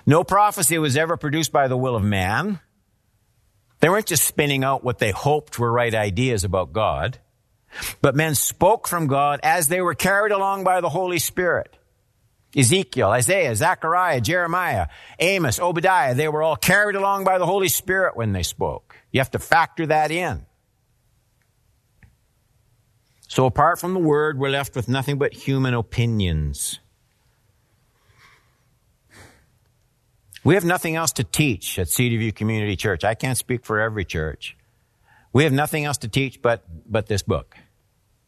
No 0.06 0.24
prophecy 0.24 0.78
was 0.78 0.96
ever 0.96 1.18
produced 1.18 1.52
by 1.52 1.68
the 1.68 1.78
will 1.78 1.98
of 1.98 2.04
man. 2.04 2.62
They 3.80 3.90
weren't 3.90 4.08
just 4.08 4.26
spinning 4.26 4.64
out 4.64 4.84
what 4.84 5.00
they 5.00 5.12
hoped 5.12 5.60
were 5.60 5.72
right 5.72 5.94
ideas 5.94 6.44
about 6.44 6.74
God. 6.74 7.20
but 8.02 8.16
men 8.16 8.36
spoke 8.36 8.88
from 8.88 9.08
God 9.08 9.40
as 9.44 9.68
they 9.68 9.82
were 9.82 9.96
carried 9.96 10.32
along 10.32 10.64
by 10.64 10.82
the 10.82 10.90
Holy 10.90 11.20
Spirit. 11.20 11.76
Ezekiel, 12.56 13.10
Isaiah, 13.10 13.54
Zechariah, 13.54 14.22
Jeremiah, 14.22 14.88
Amos, 15.20 15.60
Obadiah, 15.60 16.16
they 16.16 16.30
were 16.30 16.42
all 16.42 16.56
carried 16.56 16.96
along 16.96 17.26
by 17.26 17.38
the 17.38 17.46
Holy 17.46 17.68
Spirit 17.68 18.16
when 18.16 18.32
they 18.32 18.44
spoke. 18.44 18.96
You 19.12 19.20
have 19.20 19.32
to 19.32 19.40
factor 19.40 19.86
that 19.88 20.10
in. 20.10 20.46
So 23.28 23.46
apart 23.46 23.80
from 23.80 23.94
the 23.94 24.00
Word, 24.00 24.40
we're 24.40 24.50
left 24.50 24.76
with 24.76 24.88
nothing 24.88 25.18
but 25.18 25.34
human 25.34 25.74
opinions. 25.74 26.80
We 30.46 30.54
have 30.54 30.64
nothing 30.64 30.96
else 30.96 31.12
to 31.14 31.24
teach 31.24 31.80
at 31.80 31.90
Cedar 31.90 32.20
View 32.20 32.32
Community 32.32 32.76
Church. 32.76 33.04
I 33.04 33.16
can't 33.16 33.36
speak 33.36 33.66
for 33.66 33.80
every 33.80 34.06
church. 34.06 34.56
We 35.34 35.44
have 35.44 35.52
nothing 35.52 35.86
else 35.86 35.98
to 35.98 36.08
teach 36.08 36.40
but, 36.40 36.64
but 36.90 37.08
this 37.08 37.24
book. 37.24 37.58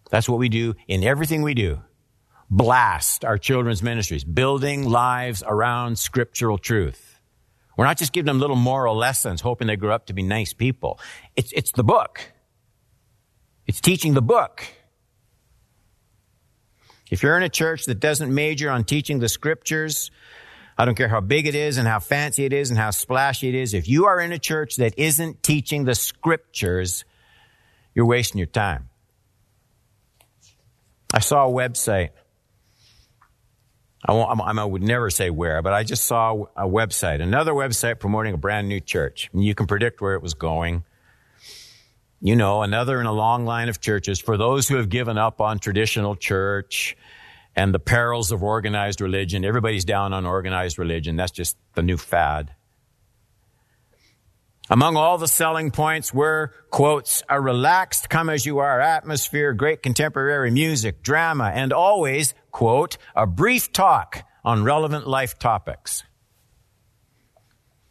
That's 0.09 0.27
what 0.27 0.39
we 0.39 0.49
do 0.49 0.73
in 0.87 1.03
everything 1.03 1.43
we 1.43 1.53
do. 1.53 1.79
Blast 2.49 3.23
our 3.23 3.37
children's 3.37 3.83
ministries, 3.83 4.23
building 4.23 4.89
lives 4.89 5.43
around 5.45 5.99
scriptural 5.99 6.57
truth. 6.57 7.19
We're 7.77 7.85
not 7.85 7.97
just 7.97 8.13
giving 8.13 8.25
them 8.25 8.39
little 8.39 8.55
moral 8.55 8.95
lessons, 8.95 9.39
hoping 9.39 9.67
they 9.67 9.75
grow 9.75 9.93
up 9.93 10.07
to 10.07 10.13
be 10.13 10.23
nice 10.23 10.53
people. 10.53 10.99
It's, 11.35 11.51
it's 11.51 11.71
the 11.71 11.83
book. 11.83 12.31
It's 13.67 13.79
teaching 13.79 14.15
the 14.15 14.23
book. 14.23 14.65
If 17.11 17.21
you're 17.21 17.37
in 17.37 17.43
a 17.43 17.49
church 17.49 17.85
that 17.85 17.99
doesn't 17.99 18.33
major 18.33 18.71
on 18.71 18.85
teaching 18.85 19.19
the 19.19 19.29
scriptures, 19.29 20.09
I 20.77 20.85
don't 20.85 20.95
care 20.95 21.07
how 21.07 21.21
big 21.21 21.47
it 21.47 21.55
is 21.55 21.77
and 21.77 21.87
how 21.87 21.99
fancy 21.99 22.45
it 22.45 22.53
is 22.53 22.69
and 22.69 22.77
how 22.77 22.91
splashy 22.91 23.49
it 23.49 23.55
is. 23.55 23.73
If 23.73 23.87
you 23.87 24.05
are 24.05 24.19
in 24.19 24.31
a 24.31 24.37
church 24.37 24.75
that 24.75 24.93
isn't 24.97 25.41
teaching 25.41 25.85
the 25.85 25.95
scriptures, 25.95 27.03
you're 27.95 28.05
wasting 28.05 28.37
your 28.37 28.47
time. 28.47 28.89
I 31.13 31.19
saw 31.19 31.49
a 31.49 31.51
website. 31.51 32.09
I, 34.05 34.13
I 34.13 34.63
would 34.63 34.83
never 34.83 35.09
say 35.09 35.31
where, 35.31 35.63
but 35.63 35.73
I 35.73 35.83
just 35.83 36.05
saw 36.05 36.45
a 36.55 36.67
website, 36.67 37.21
another 37.21 37.53
website 37.53 37.99
promoting 37.99 38.35
a 38.35 38.37
brand 38.37 38.69
new 38.69 38.79
church. 38.79 39.29
And 39.33 39.43
you 39.43 39.55
can 39.55 39.65
predict 39.65 39.99
where 39.99 40.13
it 40.13 40.21
was 40.21 40.35
going. 40.35 40.83
You 42.21 42.35
know, 42.35 42.61
another 42.61 42.99
in 42.99 43.07
a 43.07 43.11
long 43.11 43.45
line 43.45 43.69
of 43.69 43.81
churches 43.81 44.19
for 44.19 44.37
those 44.37 44.67
who 44.67 44.75
have 44.75 44.89
given 44.89 45.17
up 45.17 45.41
on 45.41 45.57
traditional 45.57 46.15
church 46.15 46.95
and 47.57 47.73
the 47.73 47.79
perils 47.79 48.31
of 48.31 48.43
organized 48.43 49.01
religion. 49.01 49.43
Everybody's 49.43 49.83
down 49.83 50.13
on 50.13 50.25
organized 50.27 50.77
religion. 50.77 51.15
That's 51.15 51.31
just 51.31 51.57
the 51.73 51.81
new 51.81 51.97
fad. 51.97 52.53
Among 54.69 54.95
all 54.95 55.17
the 55.17 55.27
selling 55.27 55.71
points 55.71 56.13
were, 56.13 56.53
quotes, 56.69 57.23
a 57.27 57.41
relaxed 57.41 58.09
come 58.09 58.29
as 58.29 58.45
you 58.45 58.59
are 58.59 58.79
atmosphere, 58.79 59.53
great 59.53 59.81
contemporary 59.81 60.51
music, 60.51 61.01
drama, 61.01 61.51
and 61.53 61.73
always, 61.73 62.35
quote, 62.51 62.97
a 63.15 63.25
brief 63.25 63.73
talk 63.73 64.23
on 64.45 64.63
relevant 64.63 65.07
life 65.07 65.39
topics. 65.39 66.03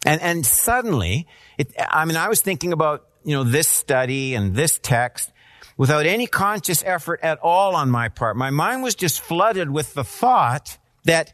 And, 0.04 0.20
and 0.22 0.46
suddenly, 0.46 1.26
it, 1.58 1.72
I 1.78 2.04
mean, 2.04 2.16
I 2.16 2.28
was 2.28 2.40
thinking 2.40 2.72
about, 2.72 3.06
you 3.24 3.34
know, 3.34 3.42
this 3.42 3.66
study 3.66 4.34
and 4.34 4.54
this 4.54 4.78
text, 4.80 5.32
without 5.76 6.06
any 6.06 6.26
conscious 6.26 6.82
effort 6.86 7.20
at 7.22 7.38
all 7.40 7.74
on 7.76 7.90
my 7.90 8.08
part. 8.08 8.36
My 8.36 8.50
mind 8.50 8.82
was 8.82 8.94
just 8.94 9.20
flooded 9.20 9.70
with 9.70 9.94
the 9.94 10.04
thought 10.04 10.78
that 11.04 11.32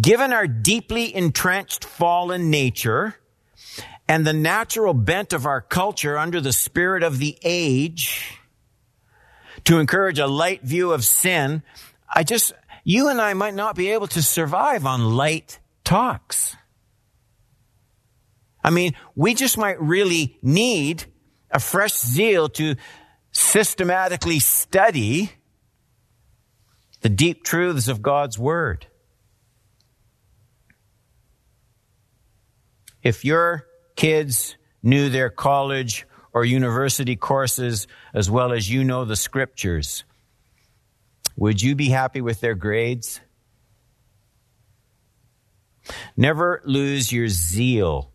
given 0.00 0.32
our 0.32 0.46
deeply 0.46 1.14
entrenched 1.14 1.84
fallen 1.84 2.50
nature 2.50 3.16
and 4.08 4.26
the 4.26 4.32
natural 4.32 4.94
bent 4.94 5.32
of 5.32 5.46
our 5.46 5.60
culture 5.60 6.18
under 6.18 6.40
the 6.40 6.52
spirit 6.52 7.02
of 7.02 7.18
the 7.18 7.38
age 7.42 8.38
to 9.64 9.78
encourage 9.78 10.18
a 10.18 10.26
light 10.26 10.62
view 10.62 10.92
of 10.92 11.04
sin, 11.04 11.62
I 12.08 12.22
just, 12.22 12.52
you 12.84 13.08
and 13.08 13.20
I 13.20 13.34
might 13.34 13.54
not 13.54 13.76
be 13.76 13.90
able 13.90 14.06
to 14.08 14.22
survive 14.22 14.86
on 14.86 15.16
light 15.16 15.58
talks. 15.84 16.56
I 18.62 18.70
mean, 18.70 18.94
we 19.14 19.34
just 19.34 19.56
might 19.56 19.80
really 19.80 20.38
need 20.42 21.04
a 21.50 21.58
fresh 21.60 21.94
zeal 21.94 22.48
to 22.50 22.76
systematically 23.32 24.38
study 24.38 25.32
the 27.00 27.08
deep 27.08 27.44
truths 27.44 27.88
of 27.88 28.02
God's 28.02 28.38
Word. 28.38 28.86
If 33.02 33.24
your 33.24 33.66
kids 33.96 34.56
knew 34.82 35.08
their 35.08 35.30
college 35.30 36.06
or 36.32 36.44
university 36.44 37.16
courses 37.16 37.86
as 38.12 38.30
well 38.30 38.52
as 38.52 38.70
you 38.70 38.84
know 38.84 39.04
the 39.04 39.16
scriptures, 39.16 40.04
would 41.36 41.62
you 41.62 41.74
be 41.74 41.88
happy 41.88 42.20
with 42.20 42.40
their 42.40 42.54
grades? 42.54 43.20
Never 46.16 46.60
lose 46.64 47.10
your 47.10 47.28
zeal 47.28 48.12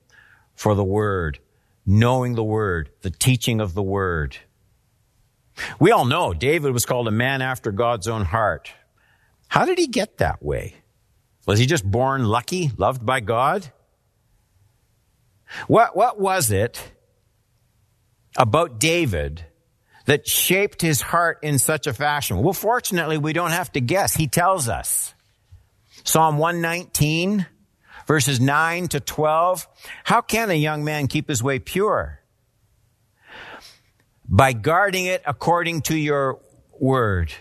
for 0.54 0.76
the 0.76 0.84
Word, 0.84 1.40
knowing 1.86 2.36
the 2.36 2.44
Word, 2.44 2.90
the 3.02 3.10
teaching 3.10 3.60
of 3.60 3.74
the 3.74 3.84
Word. 3.84 4.38
We 5.80 5.92
all 5.92 6.06
know 6.06 6.34
David 6.34 6.74
was 6.74 6.86
called 6.86 7.08
a 7.08 7.12
man 7.12 7.42
after 7.42 7.72
God's 7.72 8.08
own 8.08 8.26
heart. 8.26 8.72
How 9.48 9.66
did 9.66 9.78
he 9.78 9.88
get 9.88 10.18
that 10.18 10.44
way? 10.44 10.76
Was 11.46 11.60
he 11.60 11.66
just 11.66 11.90
born 11.90 12.26
lucky, 12.26 12.72
loved 12.78 13.06
by 13.06 13.20
God? 13.20 13.72
What, 15.68 15.96
what 15.96 16.20
was 16.20 16.52
it 16.52 16.92
about 18.36 18.80
David 18.80 19.46
that 20.06 20.28
shaped 20.28 20.82
his 20.82 21.02
heart 21.02 21.40
in 21.44 21.60
such 21.60 21.88
a 21.88 21.94
fashion? 21.94 22.42
Well, 22.42 22.54
fortunately, 22.54 23.18
we 23.18 23.34
don't 23.34 23.52
have 23.52 23.72
to 23.74 23.82
guess. 23.82 24.16
He 24.16 24.28
tells 24.28 24.68
us. 24.68 25.14
Psalm 26.04 26.38
119, 26.38 27.46
verses 28.06 28.40
9 28.40 28.88
to 28.90 29.00
12. 29.00 29.68
How 30.04 30.22
can 30.22 30.50
a 30.50 30.56
young 30.56 30.84
man 30.84 31.08
keep 31.08 31.28
his 31.28 31.42
way 31.42 31.60
pure? 31.60 32.20
By 34.28 34.54
guarding 34.54 35.06
it 35.06 35.22
according 35.26 35.82
to 35.84 35.98
your 35.98 36.40
word. 36.80 37.34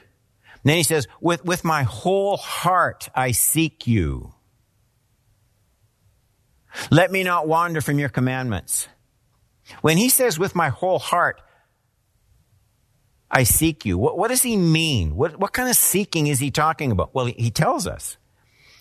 And 0.52 0.70
then 0.70 0.76
he 0.76 0.82
says, 0.82 1.06
with, 1.20 1.44
with 1.44 1.64
my 1.64 1.82
whole 1.82 2.36
heart 2.36 3.08
I 3.14 3.32
seek 3.32 3.86
you. 3.86 4.34
Let 6.90 7.12
me 7.12 7.22
not 7.22 7.46
wander 7.46 7.80
from 7.80 7.98
your 7.98 8.08
commandments. 8.08 8.88
When 9.80 9.96
he 9.96 10.08
says, 10.08 10.38
with 10.38 10.54
my 10.54 10.68
whole 10.68 10.98
heart, 10.98 11.40
I 13.30 13.44
seek 13.44 13.84
you, 13.84 13.96
what, 13.96 14.18
what 14.18 14.28
does 14.28 14.42
he 14.42 14.56
mean? 14.56 15.16
What, 15.16 15.38
what 15.38 15.52
kind 15.52 15.68
of 15.68 15.76
seeking 15.76 16.26
is 16.26 16.38
he 16.38 16.50
talking 16.50 16.90
about? 16.90 17.14
Well, 17.14 17.26
he, 17.26 17.32
he 17.32 17.50
tells 17.50 17.86
us. 17.86 18.16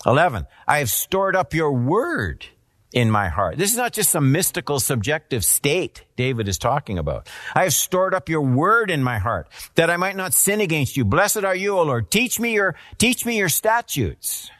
11, 0.05 0.47
I 0.67 0.79
have 0.79 0.89
stored 0.89 1.35
up 1.35 1.53
your 1.53 1.71
word 1.71 2.45
in 2.93 3.09
my 3.09 3.27
heart. 3.27 3.57
This 3.57 3.71
is 3.71 3.77
not 3.77 3.91
just 3.91 4.11
some 4.11 4.31
mystical 4.31 4.79
subjective 4.79 5.43
state 5.43 6.03
David 6.15 6.47
is 6.47 6.59
talking 6.59 6.99
about. 6.99 7.27
I 7.55 7.63
have 7.63 7.73
stored 7.73 8.13
up 8.13 8.29
your 8.29 8.41
word 8.41 8.91
in 8.91 9.03
my 9.03 9.17
heart 9.17 9.49
that 9.75 9.89
I 9.89 9.97
might 9.97 10.15
not 10.15 10.33
sin 10.33 10.61
against 10.61 10.95
you. 10.95 11.03
Blessed 11.03 11.43
are 11.43 11.55
you, 11.55 11.77
O 11.77 11.83
Lord. 11.83 12.11
Teach 12.11 12.39
me 12.39 12.53
your, 12.53 12.75
teach 12.99 13.25
me 13.25 13.37
your 13.37 13.49
statutes. 13.49 14.51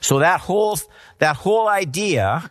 So 0.00 0.18
that 0.18 0.40
whole, 0.40 0.76
that 1.18 1.36
whole 1.36 1.68
idea 1.68 2.50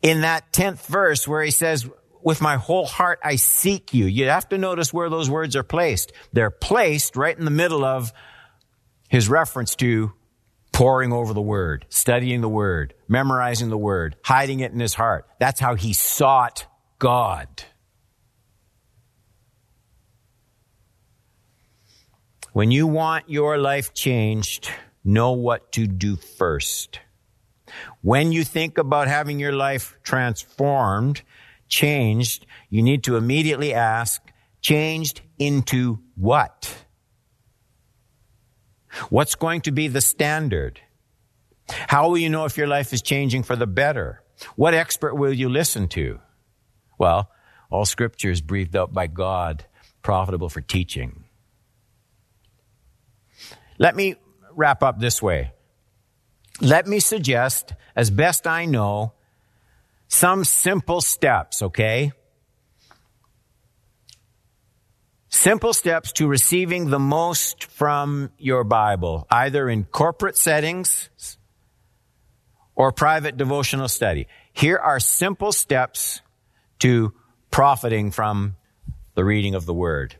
in 0.00 0.22
that 0.22 0.50
10th 0.52 0.86
verse 0.86 1.28
where 1.28 1.42
he 1.42 1.50
says, 1.50 1.88
with 2.22 2.40
my 2.40 2.56
whole 2.56 2.86
heart 2.86 3.20
I 3.22 3.36
seek 3.36 3.94
you. 3.94 4.06
You 4.06 4.28
have 4.28 4.48
to 4.48 4.58
notice 4.58 4.92
where 4.92 5.10
those 5.10 5.30
words 5.30 5.54
are 5.54 5.62
placed. 5.62 6.10
They're 6.32 6.50
placed 6.50 7.14
right 7.14 7.38
in 7.38 7.44
the 7.44 7.52
middle 7.52 7.84
of 7.84 8.12
his 9.08 9.28
reference 9.28 9.76
to 9.76 10.12
poring 10.76 11.10
over 11.10 11.32
the 11.32 11.40
word, 11.40 11.86
studying 11.88 12.42
the 12.42 12.48
word, 12.50 12.92
memorizing 13.08 13.70
the 13.70 13.78
word, 13.78 14.14
hiding 14.22 14.60
it 14.60 14.72
in 14.72 14.78
his 14.78 14.92
heart. 14.92 15.26
That's 15.40 15.58
how 15.58 15.74
he 15.74 15.94
sought 15.94 16.66
God. 16.98 17.48
When 22.52 22.70
you 22.70 22.86
want 22.86 23.30
your 23.30 23.56
life 23.56 23.94
changed, 23.94 24.70
know 25.02 25.32
what 25.32 25.72
to 25.72 25.86
do 25.86 26.16
first. 26.16 27.00
When 28.02 28.32
you 28.32 28.44
think 28.44 28.76
about 28.76 29.08
having 29.08 29.40
your 29.40 29.52
life 29.52 29.96
transformed, 30.02 31.22
changed, 31.70 32.44
you 32.68 32.82
need 32.82 33.04
to 33.04 33.16
immediately 33.16 33.72
ask, 33.72 34.20
changed 34.60 35.22
into 35.38 36.00
what? 36.16 36.85
What's 39.10 39.34
going 39.34 39.62
to 39.62 39.72
be 39.72 39.88
the 39.88 40.00
standard? 40.00 40.80
How 41.68 42.08
will 42.08 42.18
you 42.18 42.30
know 42.30 42.44
if 42.44 42.56
your 42.56 42.66
life 42.66 42.92
is 42.92 43.02
changing 43.02 43.42
for 43.42 43.56
the 43.56 43.66
better? 43.66 44.22
What 44.54 44.74
expert 44.74 45.14
will 45.14 45.32
you 45.32 45.48
listen 45.48 45.88
to? 45.88 46.20
Well, 46.98 47.30
all 47.70 47.84
scripture 47.84 48.30
is 48.30 48.40
breathed 48.40 48.76
out 48.76 48.92
by 48.92 49.06
God, 49.06 49.64
profitable 50.02 50.48
for 50.48 50.60
teaching. 50.60 51.24
Let 53.78 53.96
me 53.96 54.16
wrap 54.54 54.82
up 54.82 54.98
this 54.98 55.20
way. 55.20 55.52
Let 56.60 56.86
me 56.86 57.00
suggest, 57.00 57.74
as 57.94 58.10
best 58.10 58.46
I 58.46 58.64
know, 58.64 59.12
some 60.08 60.44
simple 60.44 61.00
steps, 61.00 61.60
okay? 61.62 62.12
Simple 65.36 65.74
steps 65.74 66.12
to 66.12 66.26
receiving 66.26 66.88
the 66.88 66.98
most 66.98 67.64
from 67.64 68.30
your 68.38 68.64
Bible, 68.64 69.26
either 69.30 69.68
in 69.68 69.84
corporate 69.84 70.34
settings 70.34 71.10
or 72.74 72.90
private 72.90 73.36
devotional 73.36 73.86
study. 73.86 74.28
Here 74.54 74.78
are 74.78 74.98
simple 74.98 75.52
steps 75.52 76.22
to 76.78 77.12
profiting 77.50 78.12
from 78.12 78.56
the 79.14 79.26
reading 79.26 79.54
of 79.54 79.66
the 79.66 79.74
Word. 79.74 80.16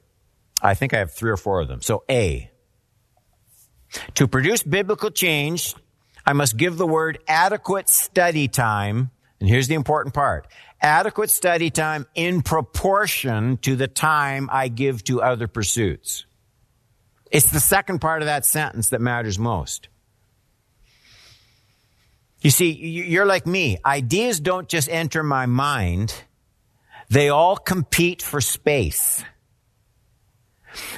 I 0.61 0.75
think 0.75 0.93
I 0.93 0.99
have 0.99 1.13
three 1.13 1.31
or 1.31 1.39
four 1.39 1.61
of 1.61 1.69
them. 1.69 1.81
So 1.81 2.05
A. 2.11 2.51
To 4.17 4.29
produce 4.29 4.63
biblical 4.63 5.11
change, 5.11 5.75
I 6.27 6.35
must 6.35 6.59
give 6.59 6.77
the 6.77 6.87
Word 6.87 7.19
adequate 7.27 7.89
study 7.89 8.49
time. 8.49 9.11
And 9.41 9.49
here's 9.49 9.69
the 9.69 9.75
important 9.75 10.15
part. 10.15 10.47
Adequate 10.81 11.31
study 11.31 11.71
time 11.71 12.07
in 12.15 12.43
proportion 12.43 13.59
to 13.59 13.77
the 13.77 13.89
time 13.89 14.49
I 14.53 14.69
give 14.69 15.05
to 15.05 15.23
other 15.23 15.47
pursuits. 15.47 16.27
It's 17.31 17.51
the 17.51 17.61
second 17.61 18.01
part 18.01 18.23
of 18.23 18.27
that 18.27 18.47
sentence 18.47 18.91
that 18.91 19.01
matters 19.01 19.39
most. 19.39 19.89
You 22.41 22.51
see, 22.51 22.71
you're 22.71 23.27
like 23.27 23.47
me. 23.47 23.79
Ideas 23.85 24.41
don't 24.41 24.69
just 24.69 24.89
enter 24.89 25.23
my 25.23 25.47
mind. 25.47 26.15
They 27.09 27.29
all 27.29 27.57
compete 27.57 28.23
for 28.23 28.41
space. 28.41 29.25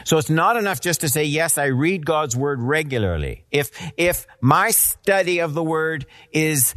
So 0.05 0.19
it's 0.19 0.31
not 0.31 0.57
enough 0.57 0.81
just 0.81 1.03
to 1.03 1.09
say, 1.09 1.25
yes, 1.25 1.57
I 1.57 1.67
read 1.67 2.05
God's 2.05 2.37
word 2.37 2.61
regularly. 2.61 3.45
If, 3.51 3.71
if 3.97 4.27
my 4.41 4.71
study 4.71 5.39
of 5.39 5.55
the 5.55 5.63
word 5.63 6.07
is, 6.33 6.75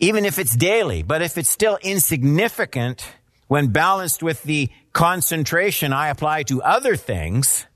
even 0.00 0.24
if 0.24 0.38
it's 0.38 0.56
daily, 0.56 1.02
but 1.02 1.22
if 1.22 1.38
it's 1.38 1.50
still 1.50 1.78
insignificant 1.82 3.06
when 3.46 3.68
balanced 3.68 4.22
with 4.22 4.42
the 4.42 4.70
concentration 4.92 5.92
I 5.92 6.08
apply 6.08 6.44
to 6.44 6.62
other 6.62 6.96
things, 6.96 7.66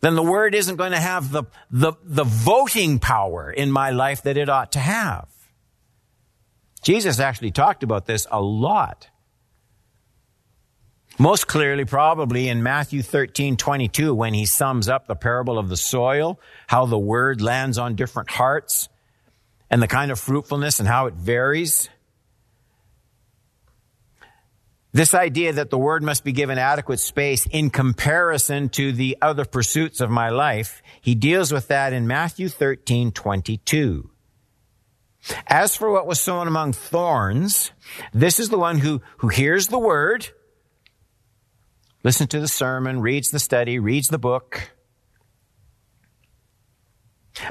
then 0.00 0.14
the 0.14 0.22
word 0.22 0.54
isn't 0.54 0.76
going 0.76 0.92
to 0.92 1.00
have 1.00 1.32
the, 1.32 1.44
the, 1.70 1.92
the 2.04 2.24
voting 2.24 3.00
power 3.00 3.50
in 3.50 3.72
my 3.72 3.90
life 3.90 4.22
that 4.22 4.36
it 4.36 4.48
ought 4.48 4.72
to 4.72 4.78
have. 4.78 5.28
Jesus 6.82 7.18
actually 7.18 7.50
talked 7.50 7.82
about 7.82 8.06
this 8.06 8.26
a 8.30 8.40
lot. 8.40 9.08
Most 11.18 11.48
clearly, 11.48 11.84
probably 11.84 12.48
in 12.48 12.62
Matthew 12.62 13.02
13, 13.02 13.56
22, 13.56 14.14
when 14.14 14.34
he 14.34 14.46
sums 14.46 14.88
up 14.88 15.08
the 15.08 15.16
parable 15.16 15.58
of 15.58 15.68
the 15.68 15.76
soil, 15.76 16.38
how 16.68 16.86
the 16.86 16.98
word 16.98 17.40
lands 17.40 17.76
on 17.76 17.96
different 17.96 18.30
hearts, 18.30 18.88
and 19.70 19.82
the 19.82 19.88
kind 19.88 20.10
of 20.10 20.18
fruitfulness 20.18 20.78
and 20.80 20.88
how 20.88 21.06
it 21.06 21.14
varies. 21.14 21.88
This 24.92 25.14
idea 25.14 25.52
that 25.52 25.70
the 25.70 25.78
word 25.78 26.02
must 26.02 26.24
be 26.24 26.32
given 26.32 26.58
adequate 26.58 26.98
space 26.98 27.46
in 27.46 27.70
comparison 27.70 28.70
to 28.70 28.90
the 28.90 29.18
other 29.20 29.44
pursuits 29.44 30.00
of 30.00 30.10
my 30.10 30.30
life, 30.30 30.82
he 31.00 31.14
deals 31.14 31.52
with 31.52 31.68
that 31.68 31.92
in 31.92 32.06
Matthew 32.06 32.48
13, 32.48 33.12
22. 33.12 34.10
As 35.46 35.76
for 35.76 35.90
what 35.90 36.06
was 36.06 36.20
sown 36.20 36.48
among 36.48 36.72
thorns, 36.72 37.70
this 38.14 38.40
is 38.40 38.48
the 38.48 38.58
one 38.58 38.78
who, 38.78 39.02
who 39.18 39.28
hears 39.28 39.68
the 39.68 39.78
word, 39.78 40.28
listens 42.02 42.30
to 42.30 42.40
the 42.40 42.48
sermon, 42.48 43.00
reads 43.00 43.30
the 43.30 43.38
study, 43.38 43.78
reads 43.78 44.08
the 44.08 44.18
book. 44.18 44.72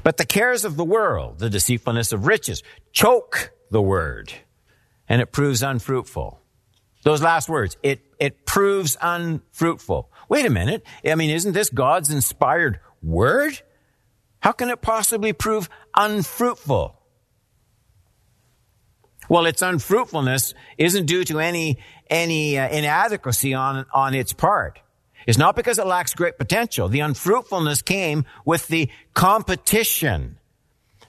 But 0.03 0.17
the 0.17 0.25
cares 0.25 0.65
of 0.65 0.75
the 0.75 0.85
world, 0.85 1.39
the 1.39 1.49
deceitfulness 1.49 2.11
of 2.11 2.27
riches, 2.27 2.63
choke 2.91 3.51
the 3.71 3.81
word, 3.81 4.33
and 5.07 5.21
it 5.21 5.31
proves 5.31 5.61
unfruitful. 5.63 6.41
Those 7.03 7.21
last 7.21 7.47
words, 7.47 7.77
it, 7.83 8.01
it 8.19 8.45
proves 8.45 8.97
unfruitful. 9.01 10.11
Wait 10.29 10.45
a 10.45 10.49
minute. 10.49 10.85
I 11.05 11.15
mean, 11.15 11.29
isn't 11.29 11.53
this 11.53 11.69
God's 11.69 12.11
inspired 12.11 12.79
word? 13.01 13.61
How 14.39 14.51
can 14.51 14.69
it 14.69 14.81
possibly 14.81 15.33
prove 15.33 15.69
unfruitful? 15.95 16.95
Well, 19.29 19.45
its 19.45 19.61
unfruitfulness 19.61 20.53
isn't 20.77 21.05
due 21.05 21.23
to 21.25 21.39
any, 21.39 21.79
any 22.09 22.57
uh, 22.57 22.69
inadequacy 22.69 23.53
on, 23.53 23.85
on 23.93 24.13
its 24.13 24.33
part. 24.33 24.79
It's 25.27 25.37
not 25.37 25.55
because 25.55 25.77
it 25.77 25.85
lacks 25.85 26.15
great 26.15 26.39
potential. 26.39 26.87
The 26.87 27.01
unfruitfulness 27.01 27.83
came 27.83 28.25
with 28.45 28.67
the 28.67 28.89
competition 29.13 30.39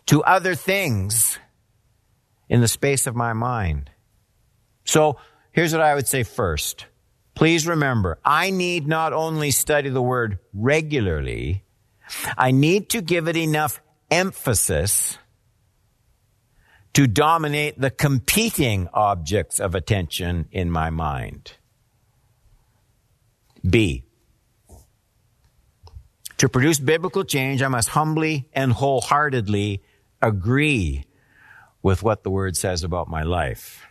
to 0.06 0.22
other 0.24 0.54
things 0.54 1.38
in 2.48 2.60
the 2.60 2.68
space 2.68 3.06
of 3.06 3.16
my 3.16 3.32
mind. 3.32 3.90
So 4.84 5.18
Here's 5.58 5.72
what 5.72 5.82
I 5.82 5.96
would 5.96 6.06
say 6.06 6.22
first. 6.22 6.86
Please 7.34 7.66
remember, 7.66 8.20
I 8.24 8.50
need 8.50 8.86
not 8.86 9.12
only 9.12 9.50
study 9.50 9.88
the 9.88 10.00
word 10.00 10.38
regularly, 10.54 11.64
I 12.36 12.52
need 12.52 12.90
to 12.90 13.00
give 13.00 13.26
it 13.26 13.36
enough 13.36 13.80
emphasis 14.08 15.18
to 16.94 17.08
dominate 17.08 17.80
the 17.80 17.90
competing 17.90 18.88
objects 18.94 19.58
of 19.58 19.74
attention 19.74 20.46
in 20.52 20.70
my 20.70 20.90
mind. 20.90 21.54
B. 23.68 24.04
To 26.38 26.48
produce 26.48 26.78
biblical 26.78 27.24
change, 27.24 27.62
I 27.62 27.68
must 27.68 27.88
humbly 27.88 28.48
and 28.52 28.72
wholeheartedly 28.72 29.82
agree 30.22 31.04
with 31.82 32.02
what 32.02 32.22
the 32.22 32.30
word 32.30 32.56
says 32.56 32.84
about 32.84 33.08
my 33.08 33.22
life. 33.22 33.86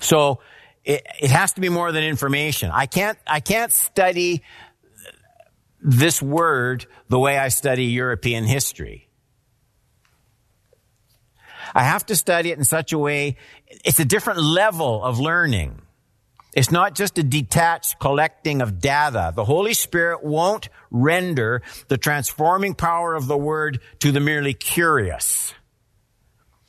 So 0.00 0.40
it, 0.84 1.06
it 1.20 1.30
has 1.30 1.54
to 1.54 1.60
be 1.60 1.68
more 1.68 1.92
than 1.92 2.04
information. 2.04 2.70
I 2.72 2.86
can't, 2.86 3.18
I 3.26 3.40
can't 3.40 3.72
study 3.72 4.42
this 5.80 6.20
word 6.20 6.86
the 7.08 7.18
way 7.18 7.38
I 7.38 7.48
study 7.48 7.86
European 7.86 8.44
history. 8.44 9.08
I 11.74 11.84
have 11.84 12.06
to 12.06 12.16
study 12.16 12.50
it 12.50 12.58
in 12.58 12.64
such 12.64 12.92
a 12.92 12.98
way, 12.98 13.36
it's 13.84 13.98
a 13.98 14.04
different 14.04 14.40
level 14.40 15.02
of 15.02 15.18
learning. 15.18 15.80
It's 16.54 16.70
not 16.70 16.94
just 16.94 17.18
a 17.18 17.22
detached 17.24 17.98
collecting 17.98 18.62
of 18.62 18.80
data. 18.80 19.32
The 19.34 19.44
Holy 19.44 19.74
Spirit 19.74 20.22
won't 20.22 20.68
render 20.90 21.62
the 21.88 21.98
transforming 21.98 22.74
power 22.74 23.14
of 23.14 23.26
the 23.26 23.36
Word 23.36 23.80
to 23.98 24.12
the 24.12 24.20
merely 24.20 24.54
curious. 24.54 25.52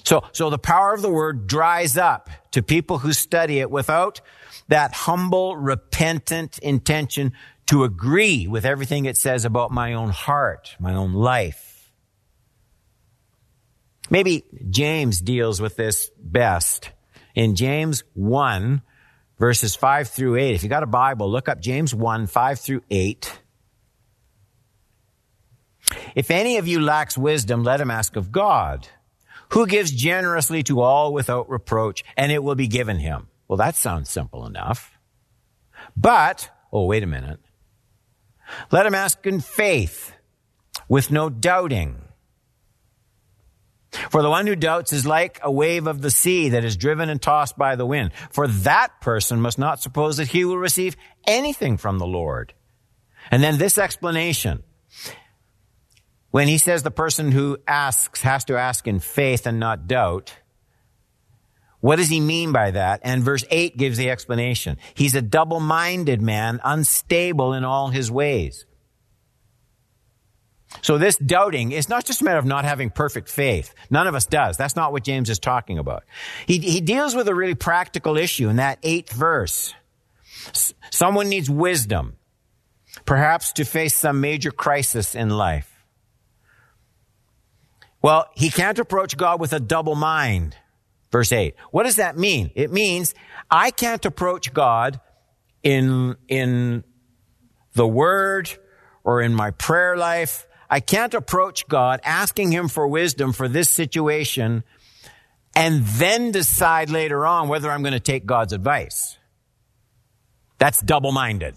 So, 0.05 0.23
so 0.31 0.49
the 0.49 0.59
power 0.59 0.93
of 0.93 1.01
the 1.01 1.09
word 1.09 1.47
dries 1.47 1.97
up 1.97 2.29
to 2.51 2.61
people 2.61 2.99
who 2.99 3.11
study 3.11 3.59
it 3.59 3.71
without 3.71 4.21
that 4.67 4.93
humble, 4.93 5.57
repentant 5.57 6.59
intention 6.59 7.33
to 7.67 7.83
agree 7.83 8.47
with 8.47 8.65
everything 8.65 9.05
it 9.05 9.17
says 9.17 9.45
about 9.45 9.71
my 9.71 9.93
own 9.93 10.09
heart, 10.09 10.75
my 10.79 10.93
own 10.93 11.13
life. 11.13 11.91
Maybe 14.11 14.43
James 14.69 15.19
deals 15.19 15.59
with 15.59 15.75
this 15.75 16.11
best. 16.19 16.91
In 17.33 17.55
James 17.55 18.03
1, 18.13 18.83
verses 19.39 19.75
5 19.75 20.09
through 20.09 20.35
8, 20.37 20.55
if 20.55 20.63
you 20.63 20.69
got 20.69 20.83
a 20.83 20.87
Bible, 20.87 21.29
look 21.29 21.49
up 21.49 21.59
James 21.59 21.93
1, 21.93 22.27
5 22.27 22.59
through 22.59 22.81
8. 22.89 23.39
If 26.15 26.31
any 26.31 26.57
of 26.57 26.67
you 26.67 26.79
lacks 26.81 27.17
wisdom, 27.17 27.63
let 27.63 27.81
him 27.81 27.91
ask 27.91 28.15
of 28.15 28.31
God 28.31 28.87
who 29.49 29.67
gives 29.67 29.91
generously 29.91 30.63
to 30.63 30.81
all 30.81 31.13
without 31.13 31.49
reproach, 31.49 32.03
and 32.17 32.31
it 32.31 32.43
will 32.43 32.55
be 32.55 32.67
given 32.67 32.97
him. 32.97 33.27
Well, 33.47 33.57
that 33.57 33.75
sounds 33.75 34.09
simple 34.09 34.45
enough. 34.45 34.97
But, 35.95 36.49
oh, 36.71 36.85
wait 36.85 37.03
a 37.03 37.07
minute. 37.07 37.39
Let 38.71 38.85
him 38.85 38.95
ask 38.95 39.25
in 39.25 39.39
faith, 39.39 40.13
with 40.87 41.11
no 41.11 41.29
doubting. 41.29 42.01
For 44.10 44.21
the 44.21 44.29
one 44.29 44.47
who 44.47 44.55
doubts 44.55 44.93
is 44.93 45.05
like 45.05 45.39
a 45.41 45.51
wave 45.51 45.88
of 45.88 46.01
the 46.01 46.12
sea 46.12 46.49
that 46.49 46.65
is 46.65 46.77
driven 46.77 47.10
and 47.10 47.21
tossed 47.21 47.58
by 47.58 47.75
the 47.75 47.86
wind. 47.86 48.12
For 48.31 48.47
that 48.47 49.01
person 49.01 49.41
must 49.41 49.60
not 49.60 49.81
suppose 49.81 50.17
that 50.17 50.29
he 50.29 50.45
will 50.45 50.58
receive 50.58 50.95
anything 51.27 51.77
from 51.77 51.99
the 51.99 52.08
Lord. 52.08 52.53
And 53.31 53.41
then 53.43 53.58
this 53.58 53.77
explanation. 53.77 54.63
When 56.31 56.47
he 56.47 56.58
says 56.58 56.84
the 56.84 56.91
person 56.91 57.31
who 57.31 57.58
asks 57.67 58.21
has 58.21 58.45
to 58.45 58.58
ask 58.58 58.88
in 58.88 58.99
faith 58.99 59.47
and 59.47 59.60
not 59.60 59.88
doubt, 59.88 60.36
what 61.79 61.97
does 61.97 62.10
he 62.10 62.19
mean 62.19 62.51
by 62.51 62.71
that? 62.71 63.01
And 63.03 63.23
verse 63.23 63.45
8 63.49 63.77
gives 63.77 63.97
the 63.97 64.10
explanation. 64.10 64.77
He's 64.95 65.15
a 65.15 65.21
double-minded 65.21 66.21
man, 66.21 66.60
unstable 66.63 67.53
in 67.53 67.63
all 67.63 67.89
his 67.89 68.12
ways. 68.12 68.65
So 70.81 70.97
this 70.97 71.17
doubting 71.17 71.71
is 71.71 71.89
not 71.89 72.05
just 72.05 72.21
a 72.21 72.23
matter 72.25 72.39
of 72.39 72.45
not 72.45 72.65
having 72.65 72.89
perfect 72.89 73.29
faith. 73.29 73.73
None 73.89 74.07
of 74.07 74.15
us 74.15 74.25
does. 74.25 74.57
That's 74.57 74.75
not 74.75 74.91
what 74.91 75.03
James 75.03 75.29
is 75.29 75.39
talking 75.39 75.77
about. 75.77 76.03
He, 76.45 76.59
he 76.59 76.81
deals 76.81 77.15
with 77.15 77.27
a 77.27 77.35
really 77.35 77.55
practical 77.55 78.17
issue 78.17 78.49
in 78.49 78.57
that 78.57 78.79
eighth 78.83 79.11
verse. 79.11 79.73
S- 80.49 80.73
someone 80.91 81.29
needs 81.29 81.49
wisdom, 81.49 82.17
perhaps 83.05 83.53
to 83.53 83.65
face 83.65 83.95
some 83.95 84.21
major 84.21 84.51
crisis 84.51 85.15
in 85.15 85.29
life. 85.29 85.71
Well, 88.01 88.27
he 88.35 88.51
can't 88.51 88.77
approach 88.77 89.17
God 89.17 89.39
with 89.39 89.51
a 89.53 89.59
double 89.59 89.95
mind. 89.95 90.55
Verse 91.11 91.31
8. 91.31 91.55
What 91.71 91.83
does 91.83 91.95
that 91.95 92.17
mean? 92.17 92.51
It 92.55 92.71
means 92.71 93.15
I 93.49 93.71
can't 93.71 94.05
approach 94.05 94.53
God 94.53 94.99
in, 95.63 96.15
in 96.27 96.83
the 97.73 97.88
word 97.88 98.49
or 99.03 99.21
in 99.21 99.33
my 99.33 99.51
prayer 99.51 99.95
life. 99.97 100.45
I 100.75 100.81
can't 100.81 101.13
approach 101.13 101.69
God 101.69 102.01
asking 102.03 102.51
him 102.51 102.67
for 102.67 102.85
wisdom 102.85 103.31
for 103.31 103.47
this 103.47 103.69
situation 103.69 104.65
and 105.55 105.85
then 105.85 106.31
decide 106.33 106.89
later 106.89 107.25
on 107.25 107.47
whether 107.47 107.71
I'm 107.71 107.81
going 107.81 107.93
to 107.93 108.01
take 108.01 108.25
God's 108.25 108.51
advice. 108.51 109.17
That's 110.57 110.81
double-minded. 110.81 111.55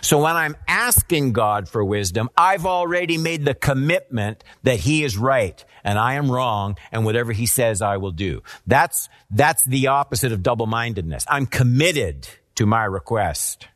So 0.00 0.20
when 0.20 0.34
I'm 0.34 0.56
asking 0.66 1.34
God 1.34 1.68
for 1.68 1.84
wisdom, 1.84 2.30
I've 2.36 2.66
already 2.66 3.16
made 3.16 3.44
the 3.44 3.54
commitment 3.54 4.42
that 4.64 4.80
He 4.80 5.04
is 5.04 5.16
right 5.16 5.64
and 5.84 5.96
I 5.96 6.14
am 6.14 6.32
wrong 6.32 6.76
and 6.90 7.04
whatever 7.04 7.30
He 7.30 7.46
says 7.46 7.80
I 7.80 7.98
will 7.98 8.10
do. 8.10 8.42
That's, 8.66 9.08
that's 9.30 9.62
the 9.62 9.86
opposite 9.86 10.32
of 10.32 10.42
double-mindedness. 10.42 11.26
I'm 11.28 11.46
committed 11.46 12.26
to 12.56 12.66
my 12.66 12.86
request. 12.86 13.68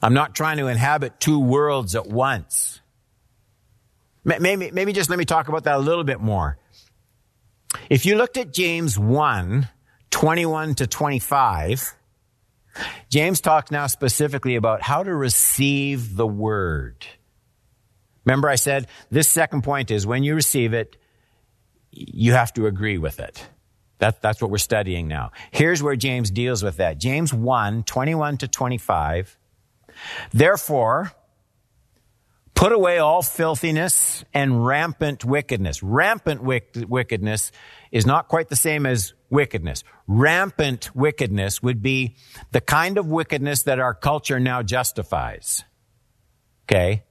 I'm 0.00 0.14
not 0.14 0.36
trying 0.36 0.58
to 0.58 0.68
inhabit 0.68 1.18
two 1.18 1.40
worlds 1.40 1.96
at 1.96 2.06
once. 2.06 2.79
Maybe, 4.24 4.70
maybe 4.70 4.92
just 4.92 5.08
let 5.08 5.18
me 5.18 5.24
talk 5.24 5.48
about 5.48 5.64
that 5.64 5.76
a 5.76 5.78
little 5.78 6.04
bit 6.04 6.20
more. 6.20 6.58
If 7.88 8.04
you 8.04 8.16
looked 8.16 8.36
at 8.36 8.52
James 8.52 8.98
1, 8.98 9.68
21 10.10 10.74
to 10.76 10.86
25, 10.86 11.94
James 13.08 13.40
talks 13.40 13.70
now 13.70 13.86
specifically 13.86 14.56
about 14.56 14.82
how 14.82 15.02
to 15.02 15.14
receive 15.14 16.16
the 16.16 16.26
word. 16.26 17.06
Remember 18.24 18.48
I 18.48 18.56
said 18.56 18.86
this 19.10 19.28
second 19.28 19.62
point 19.62 19.90
is 19.90 20.06
when 20.06 20.22
you 20.22 20.34
receive 20.34 20.74
it, 20.74 20.96
you 21.90 22.32
have 22.32 22.52
to 22.54 22.66
agree 22.66 22.98
with 22.98 23.18
it. 23.18 23.48
That, 23.98 24.22
that's 24.22 24.40
what 24.40 24.50
we're 24.50 24.58
studying 24.58 25.08
now. 25.08 25.32
Here's 25.50 25.82
where 25.82 25.96
James 25.96 26.30
deals 26.30 26.62
with 26.62 26.78
that. 26.78 26.98
James 26.98 27.34
1, 27.34 27.82
21 27.82 28.38
to 28.38 28.48
25. 28.48 29.38
Therefore, 30.32 31.12
put 32.60 32.72
away 32.72 32.98
all 32.98 33.22
filthiness 33.22 34.22
and 34.34 34.66
rampant 34.66 35.24
wickedness. 35.24 35.82
Rampant 35.82 36.42
wickedness 36.42 37.52
is 37.90 38.04
not 38.04 38.28
quite 38.28 38.50
the 38.50 38.56
same 38.56 38.84
as 38.84 39.14
wickedness. 39.30 39.82
Rampant 40.06 40.94
wickedness 40.94 41.62
would 41.62 41.80
be 41.80 42.16
the 42.52 42.60
kind 42.60 42.98
of 42.98 43.06
wickedness 43.06 43.62
that 43.62 43.78
our 43.78 43.94
culture 43.94 44.38
now 44.38 44.62
justifies. 44.62 45.64
Okay? 46.66 47.04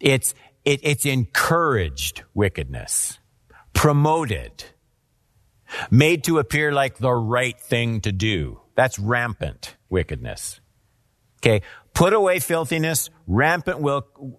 It's, 0.00 0.32
it, 0.64 0.80
it's 0.82 1.04
encouraged 1.04 2.22
wickedness. 2.32 3.18
Promoted. 3.74 4.64
Made 5.90 6.24
to 6.24 6.38
appear 6.38 6.72
like 6.72 6.96
the 6.96 7.12
right 7.12 7.60
thing 7.60 8.00
to 8.00 8.12
do. 8.12 8.62
That's 8.76 8.98
rampant 8.98 9.76
wickedness. 9.90 10.58
Okay. 11.40 11.62
Put 11.94 12.12
away 12.12 12.38
filthiness, 12.38 13.10
rampant 13.26 13.78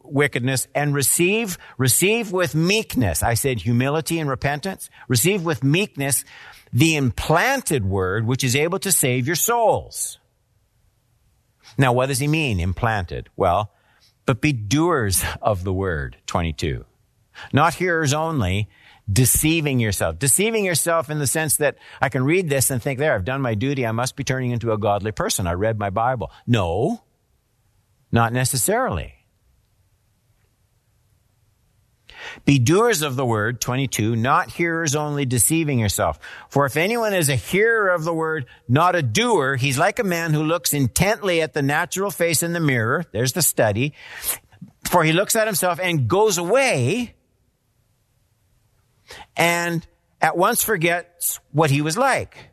wickedness, 0.04 0.68
and 0.74 0.94
receive, 0.94 1.58
receive 1.78 2.32
with 2.32 2.56
meekness. 2.56 3.22
I 3.22 3.36
said 3.36 3.60
humility 3.60 4.20
and 4.20 4.30
repentance. 4.30 4.90
Receive 5.08 5.44
with 5.44 5.64
meekness 5.64 6.24
the 6.74 6.96
implanted 6.96 7.86
word 7.86 8.26
which 8.26 8.44
is 8.44 8.56
able 8.56 8.80
to 8.80 8.92
save 8.92 9.28
your 9.28 9.36
souls. 9.36 10.18
Now, 11.78 11.94
what 11.94 12.08
does 12.08 12.20
he 12.20 12.28
mean, 12.28 12.60
implanted? 12.60 13.30
Well, 13.36 13.72
but 14.26 14.42
be 14.42 14.54
doers 14.54 15.24
of 15.42 15.64
the 15.64 15.74
word, 15.74 16.18
22. 16.26 16.86
Not 17.54 17.76
hearers 17.76 18.14
only, 18.14 18.70
deceiving 19.12 19.80
yourself. 19.80 20.20
Deceiving 20.20 20.66
yourself 20.66 21.10
in 21.10 21.20
the 21.20 21.28
sense 21.28 21.58
that 21.58 21.78
I 22.02 22.10
can 22.10 22.24
read 22.24 22.50
this 22.50 22.72
and 22.72 22.82
think, 22.82 23.00
there, 23.00 23.14
I've 23.14 23.26
done 23.26 23.42
my 23.42 23.56
duty. 23.56 23.86
I 23.86 23.92
must 23.92 24.16
be 24.16 24.24
turning 24.24 24.52
into 24.52 24.72
a 24.72 24.78
godly 24.78 25.12
person. 25.12 25.48
I 25.48 25.54
read 25.54 25.80
my 25.80 25.90
Bible. 25.90 26.32
No, 26.46 27.04
not 28.12 28.34
necessarily. 28.34 29.16
Be 32.46 32.60
doers 32.60 33.02
of 33.02 33.16
the 33.16 33.26
word, 33.26 33.60
22, 33.62 34.16
not 34.16 34.52
hearers 34.52 34.96
only, 34.96 35.26
deceiving 35.26 35.80
yourself. 35.80 36.20
For 36.50 36.66
if 36.66 36.78
anyone 36.78 37.14
is 37.14 37.30
a 37.30 37.36
hearer 37.36 37.90
of 37.90 38.04
the 38.04 38.14
word, 38.14 38.46
not 38.68 38.96
a 38.96 39.02
doer, 39.02 39.56
he's 39.56 39.78
like 39.78 40.00
a 40.00 40.04
man 40.04 40.34
who 40.34 40.44
looks 40.44 40.74
intently 40.74 41.42
at 41.42 41.54
the 41.54 41.62
natural 41.62 42.12
face 42.12 42.44
in 42.44 42.54
the 42.54 42.60
mirror. 42.60 43.06
There's 43.12 43.34
the 43.34 43.42
study. 43.42 43.94
For 44.90 45.04
he 45.04 45.14
looks 45.14 45.36
at 45.36 45.48
himself 45.48 45.80
and 45.80 46.08
goes 46.08 46.38
away 46.38 47.16
and 49.36 49.86
at 50.22 50.38
once 50.38 50.64
forgets 50.64 51.40
what 51.52 51.72
he 51.72 51.82
was 51.82 51.98
like. 51.98 52.51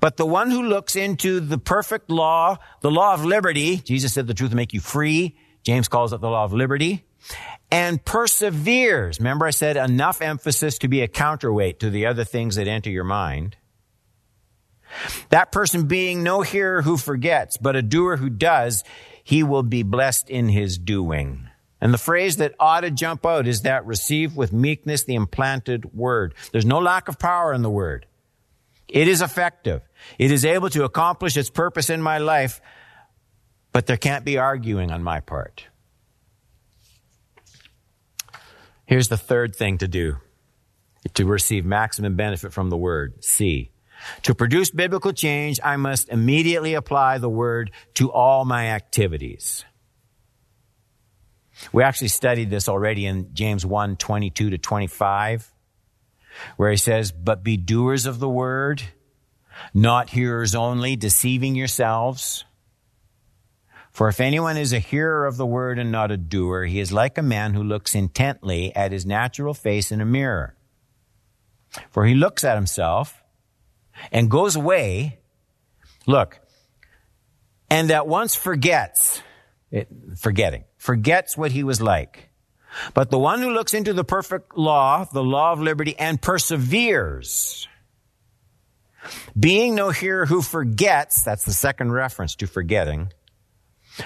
But 0.00 0.16
the 0.16 0.26
one 0.26 0.50
who 0.50 0.62
looks 0.62 0.96
into 0.96 1.40
the 1.40 1.58
perfect 1.58 2.10
law, 2.10 2.58
the 2.80 2.90
law 2.90 3.14
of 3.14 3.24
liberty, 3.24 3.78
Jesus 3.78 4.12
said 4.12 4.26
the 4.26 4.34
truth 4.34 4.50
will 4.50 4.56
make 4.56 4.72
you 4.72 4.80
free. 4.80 5.36
James 5.64 5.88
calls 5.88 6.12
it 6.12 6.20
the 6.20 6.30
law 6.30 6.44
of 6.44 6.52
liberty 6.52 7.04
and 7.70 8.04
perseveres. 8.04 9.18
Remember 9.18 9.46
I 9.46 9.50
said 9.50 9.76
enough 9.76 10.22
emphasis 10.22 10.78
to 10.78 10.88
be 10.88 11.00
a 11.00 11.08
counterweight 11.08 11.80
to 11.80 11.90
the 11.90 12.06
other 12.06 12.24
things 12.24 12.56
that 12.56 12.68
enter 12.68 12.90
your 12.90 13.04
mind. 13.04 13.56
That 15.30 15.50
person 15.50 15.88
being 15.88 16.22
no 16.22 16.42
hearer 16.42 16.82
who 16.82 16.96
forgets, 16.96 17.56
but 17.56 17.74
a 17.74 17.82
doer 17.82 18.16
who 18.16 18.30
does, 18.30 18.84
he 19.24 19.42
will 19.42 19.62
be 19.62 19.82
blessed 19.82 20.30
in 20.30 20.48
his 20.48 20.78
doing. 20.78 21.48
And 21.80 21.92
the 21.92 21.98
phrase 21.98 22.36
that 22.36 22.54
ought 22.60 22.82
to 22.82 22.90
jump 22.90 23.26
out 23.26 23.46
is 23.46 23.62
that 23.62 23.84
receive 23.86 24.36
with 24.36 24.52
meekness 24.52 25.04
the 25.04 25.16
implanted 25.16 25.94
word. 25.94 26.34
There's 26.52 26.64
no 26.64 26.78
lack 26.78 27.08
of 27.08 27.18
power 27.18 27.52
in 27.52 27.62
the 27.62 27.70
word. 27.70 28.06
It 28.88 29.08
is 29.08 29.22
effective. 29.22 29.82
It 30.18 30.30
is 30.30 30.44
able 30.44 30.70
to 30.70 30.84
accomplish 30.84 31.36
its 31.36 31.50
purpose 31.50 31.90
in 31.90 32.02
my 32.02 32.18
life, 32.18 32.60
but 33.72 33.86
there 33.86 33.96
can't 33.96 34.24
be 34.24 34.38
arguing 34.38 34.90
on 34.90 35.02
my 35.02 35.20
part. 35.20 35.66
Here's 38.86 39.08
the 39.08 39.16
third 39.16 39.56
thing 39.56 39.78
to 39.78 39.88
do 39.88 40.18
to 41.14 41.26
receive 41.26 41.64
maximum 41.64 42.16
benefit 42.16 42.52
from 42.52 42.70
the 42.70 42.76
word. 42.76 43.24
C. 43.24 43.70
To 44.22 44.34
produce 44.34 44.70
biblical 44.70 45.12
change, 45.12 45.60
I 45.62 45.76
must 45.76 46.08
immediately 46.08 46.74
apply 46.74 47.18
the 47.18 47.28
word 47.28 47.70
to 47.94 48.10
all 48.10 48.44
my 48.44 48.68
activities. 48.68 49.64
We 51.72 51.82
actually 51.82 52.08
studied 52.08 52.50
this 52.50 52.68
already 52.68 53.06
in 53.06 53.32
James 53.32 53.64
1, 53.64 53.96
22 53.96 54.50
to 54.50 54.58
25, 54.58 55.53
where 56.56 56.70
he 56.70 56.76
says, 56.76 57.12
but 57.12 57.44
be 57.44 57.56
doers 57.56 58.06
of 58.06 58.18
the 58.18 58.28
word, 58.28 58.82
not 59.72 60.10
hearers 60.10 60.54
only, 60.54 60.96
deceiving 60.96 61.54
yourselves. 61.54 62.44
For 63.90 64.08
if 64.08 64.20
anyone 64.20 64.56
is 64.56 64.72
a 64.72 64.80
hearer 64.80 65.24
of 65.26 65.36
the 65.36 65.46
word 65.46 65.78
and 65.78 65.92
not 65.92 66.10
a 66.10 66.16
doer, 66.16 66.64
he 66.64 66.80
is 66.80 66.92
like 66.92 67.16
a 67.16 67.22
man 67.22 67.54
who 67.54 67.62
looks 67.62 67.94
intently 67.94 68.74
at 68.74 68.90
his 68.90 69.06
natural 69.06 69.54
face 69.54 69.92
in 69.92 70.00
a 70.00 70.04
mirror. 70.04 70.56
For 71.90 72.04
he 72.04 72.14
looks 72.14 72.42
at 72.42 72.56
himself 72.56 73.22
and 74.10 74.30
goes 74.30 74.56
away, 74.56 75.20
look, 76.06 76.40
and 77.70 77.90
at 77.90 78.06
once 78.06 78.34
forgets, 78.34 79.22
it, 79.70 79.88
forgetting, 80.16 80.64
forgets 80.76 81.36
what 81.36 81.52
he 81.52 81.62
was 81.62 81.80
like. 81.80 82.30
But 82.92 83.10
the 83.10 83.18
one 83.18 83.40
who 83.40 83.50
looks 83.50 83.74
into 83.74 83.92
the 83.92 84.04
perfect 84.04 84.56
law, 84.56 85.04
the 85.04 85.22
law 85.22 85.52
of 85.52 85.60
liberty, 85.60 85.96
and 85.98 86.20
perseveres, 86.20 87.68
being 89.38 89.74
no 89.74 89.90
hearer 89.90 90.26
who 90.26 90.42
forgets, 90.42 91.22
that's 91.22 91.44
the 91.44 91.52
second 91.52 91.92
reference 91.92 92.34
to 92.36 92.46
forgetting, 92.46 93.12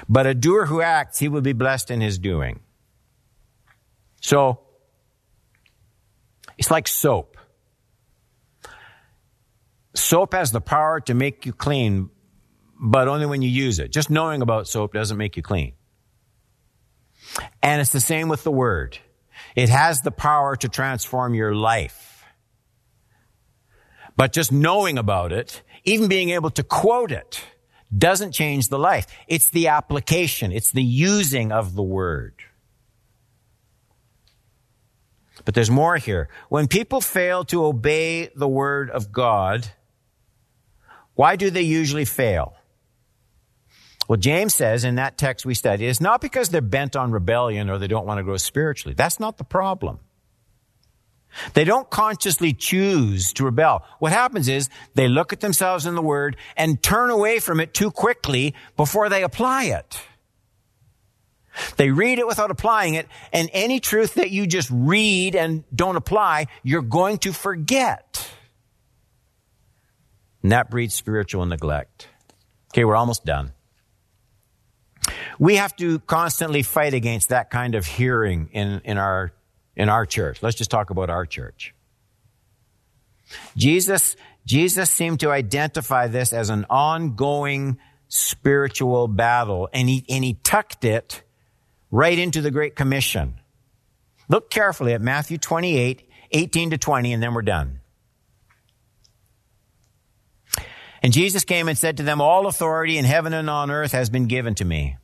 but 0.08 0.26
a 0.26 0.34
doer 0.34 0.66
who 0.66 0.82
acts, 0.82 1.18
he 1.18 1.28
will 1.28 1.40
be 1.40 1.52
blessed 1.52 1.90
in 1.90 2.00
his 2.00 2.18
doing. 2.18 2.60
So, 4.20 4.60
it's 6.56 6.70
like 6.70 6.88
soap. 6.88 7.36
Soap 9.94 10.34
has 10.34 10.52
the 10.52 10.60
power 10.60 11.00
to 11.00 11.14
make 11.14 11.46
you 11.46 11.52
clean, 11.52 12.10
but 12.78 13.08
only 13.08 13.26
when 13.26 13.42
you 13.42 13.48
use 13.48 13.78
it. 13.78 13.92
Just 13.92 14.10
knowing 14.10 14.42
about 14.42 14.68
soap 14.68 14.92
doesn't 14.92 15.16
make 15.16 15.36
you 15.36 15.42
clean. 15.42 15.74
And 17.62 17.80
it's 17.80 17.92
the 17.92 18.00
same 18.00 18.28
with 18.28 18.44
the 18.44 18.50
word. 18.50 18.98
It 19.54 19.68
has 19.68 20.02
the 20.02 20.10
power 20.10 20.56
to 20.56 20.68
transform 20.68 21.34
your 21.34 21.54
life. 21.54 22.24
But 24.16 24.32
just 24.32 24.50
knowing 24.50 24.98
about 24.98 25.32
it, 25.32 25.62
even 25.84 26.08
being 26.08 26.30
able 26.30 26.50
to 26.50 26.62
quote 26.62 27.12
it, 27.12 27.42
doesn't 27.96 28.32
change 28.32 28.68
the 28.68 28.78
life. 28.78 29.06
It's 29.28 29.50
the 29.50 29.68
application. 29.68 30.52
It's 30.52 30.72
the 30.72 30.82
using 30.82 31.52
of 31.52 31.74
the 31.74 31.82
word. 31.82 32.34
But 35.44 35.54
there's 35.54 35.70
more 35.70 35.96
here. 35.96 36.28
When 36.48 36.68
people 36.68 37.00
fail 37.00 37.44
to 37.46 37.64
obey 37.64 38.28
the 38.34 38.48
word 38.48 38.90
of 38.90 39.12
God, 39.12 39.68
why 41.14 41.36
do 41.36 41.50
they 41.50 41.62
usually 41.62 42.04
fail? 42.04 42.57
Well, 44.08 44.16
James 44.16 44.54
says 44.54 44.84
in 44.84 44.94
that 44.94 45.18
text 45.18 45.44
we 45.44 45.52
studied, 45.54 45.86
it's 45.86 46.00
not 46.00 46.22
because 46.22 46.48
they're 46.48 46.62
bent 46.62 46.96
on 46.96 47.12
rebellion 47.12 47.68
or 47.68 47.78
they 47.78 47.88
don't 47.88 48.06
want 48.06 48.18
to 48.18 48.24
grow 48.24 48.38
spiritually. 48.38 48.94
That's 48.94 49.20
not 49.20 49.36
the 49.36 49.44
problem. 49.44 50.00
They 51.52 51.64
don't 51.64 51.88
consciously 51.90 52.54
choose 52.54 53.34
to 53.34 53.44
rebel. 53.44 53.84
What 53.98 54.12
happens 54.12 54.48
is 54.48 54.70
they 54.94 55.08
look 55.08 55.34
at 55.34 55.40
themselves 55.40 55.84
in 55.84 55.94
the 55.94 56.02
Word 56.02 56.38
and 56.56 56.82
turn 56.82 57.10
away 57.10 57.38
from 57.38 57.60
it 57.60 57.74
too 57.74 57.90
quickly 57.90 58.54
before 58.78 59.10
they 59.10 59.22
apply 59.22 59.64
it. 59.64 60.00
They 61.76 61.90
read 61.90 62.18
it 62.18 62.26
without 62.26 62.50
applying 62.50 62.94
it, 62.94 63.08
and 63.32 63.50
any 63.52 63.78
truth 63.78 64.14
that 64.14 64.30
you 64.30 64.46
just 64.46 64.70
read 64.72 65.34
and 65.34 65.64
don't 65.74 65.96
apply, 65.96 66.46
you're 66.62 66.82
going 66.82 67.18
to 67.18 67.32
forget. 67.32 68.30
And 70.42 70.52
that 70.52 70.70
breeds 70.70 70.94
spiritual 70.94 71.44
neglect. 71.44 72.08
Okay, 72.72 72.84
we're 72.84 72.96
almost 72.96 73.24
done. 73.24 73.52
We 75.38 75.56
have 75.56 75.76
to 75.76 76.00
constantly 76.00 76.62
fight 76.62 76.94
against 76.94 77.28
that 77.28 77.50
kind 77.50 77.74
of 77.74 77.86
hearing 77.86 78.48
in, 78.52 78.80
in 78.84 78.98
our 78.98 79.32
in 79.78 79.88
our 79.88 80.04
church. 80.04 80.42
Let's 80.42 80.56
just 80.56 80.70
talk 80.70 80.90
about 80.90 81.08
our 81.08 81.24
church. 81.24 81.72
Jesus, 83.56 84.16
Jesus 84.44 84.90
seemed 84.90 85.20
to 85.20 85.30
identify 85.30 86.08
this 86.08 86.32
as 86.32 86.50
an 86.50 86.66
ongoing 86.68 87.78
spiritual 88.08 89.06
battle, 89.06 89.68
and 89.72 89.88
he, 89.88 90.04
and 90.08 90.24
he 90.24 90.34
tucked 90.34 90.84
it 90.84 91.22
right 91.90 92.18
into 92.18 92.40
the 92.40 92.50
Great 92.50 92.74
Commission. 92.74 93.38
Look 94.28 94.50
carefully 94.50 94.94
at 94.94 95.00
Matthew 95.00 95.38
28, 95.38 96.10
18 96.32 96.70
to 96.70 96.78
20, 96.78 97.12
and 97.12 97.22
then 97.22 97.34
we're 97.34 97.42
done. 97.42 97.80
And 101.02 101.12
Jesus 101.12 101.44
came 101.44 101.68
and 101.68 101.78
said 101.78 101.98
to 101.98 102.02
them, 102.02 102.20
All 102.20 102.48
authority 102.48 102.98
in 102.98 103.04
heaven 103.04 103.32
and 103.32 103.48
on 103.48 103.70
earth 103.70 103.92
has 103.92 104.10
been 104.10 104.26
given 104.26 104.56
to 104.56 104.64
me. 104.64 104.96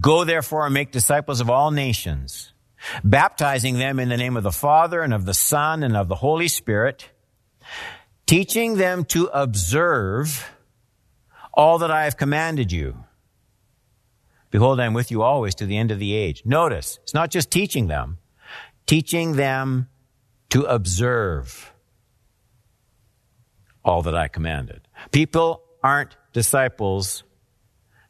Go 0.00 0.24
therefore 0.24 0.64
and 0.64 0.74
make 0.74 0.90
disciples 0.92 1.40
of 1.40 1.50
all 1.50 1.70
nations 1.70 2.52
baptizing 3.04 3.78
them 3.78 3.98
in 3.98 4.08
the 4.08 4.16
name 4.16 4.36
of 4.36 4.42
the 4.42 4.52
Father 4.52 5.02
and 5.02 5.12
of 5.12 5.24
the 5.24 5.34
Son 5.34 5.82
and 5.82 5.96
of 5.96 6.08
the 6.08 6.16
Holy 6.16 6.48
Spirit, 6.48 7.10
teaching 8.26 8.76
them 8.76 9.04
to 9.06 9.26
observe 9.26 10.50
all 11.52 11.78
that 11.78 11.90
I 11.90 12.04
have 12.04 12.16
commanded 12.16 12.72
you. 12.72 13.04
Behold, 14.50 14.80
I 14.80 14.86
am 14.86 14.94
with 14.94 15.10
you 15.10 15.22
always 15.22 15.54
to 15.56 15.66
the 15.66 15.76
end 15.76 15.90
of 15.90 15.98
the 15.98 16.14
age. 16.14 16.42
Notice, 16.44 16.98
it's 17.02 17.14
not 17.14 17.30
just 17.30 17.50
teaching 17.50 17.88
them, 17.88 18.18
teaching 18.86 19.36
them 19.36 19.88
to 20.50 20.64
observe 20.64 21.72
all 23.84 24.02
that 24.02 24.14
I 24.14 24.28
commanded. 24.28 24.88
People 25.10 25.62
aren't 25.82 26.16
disciples 26.32 27.24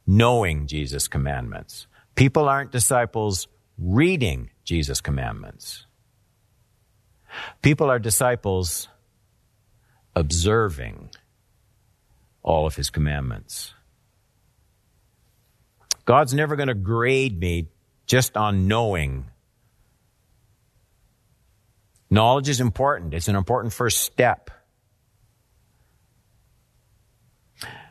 knowing 0.08 0.66
Jesus' 0.66 1.06
commandments. 1.06 1.86
People 2.14 2.48
aren't 2.48 2.72
disciples 2.72 3.46
reading 3.78 4.48
Jesus' 4.64 5.02
commandments. 5.02 5.84
People 7.60 7.90
are 7.90 7.98
disciples 7.98 8.88
observing 10.16 11.10
all 12.42 12.66
of 12.66 12.74
his 12.74 12.88
commandments. 12.88 13.74
God's 16.06 16.32
never 16.32 16.56
going 16.56 16.68
to 16.68 16.74
grade 16.74 17.38
me 17.38 17.68
just 18.06 18.34
on 18.34 18.66
knowing. 18.66 19.26
Knowledge 22.08 22.48
is 22.48 22.62
important. 22.62 23.12
It's 23.12 23.28
an 23.28 23.36
important 23.36 23.74
first 23.74 24.00
step. 24.00 24.50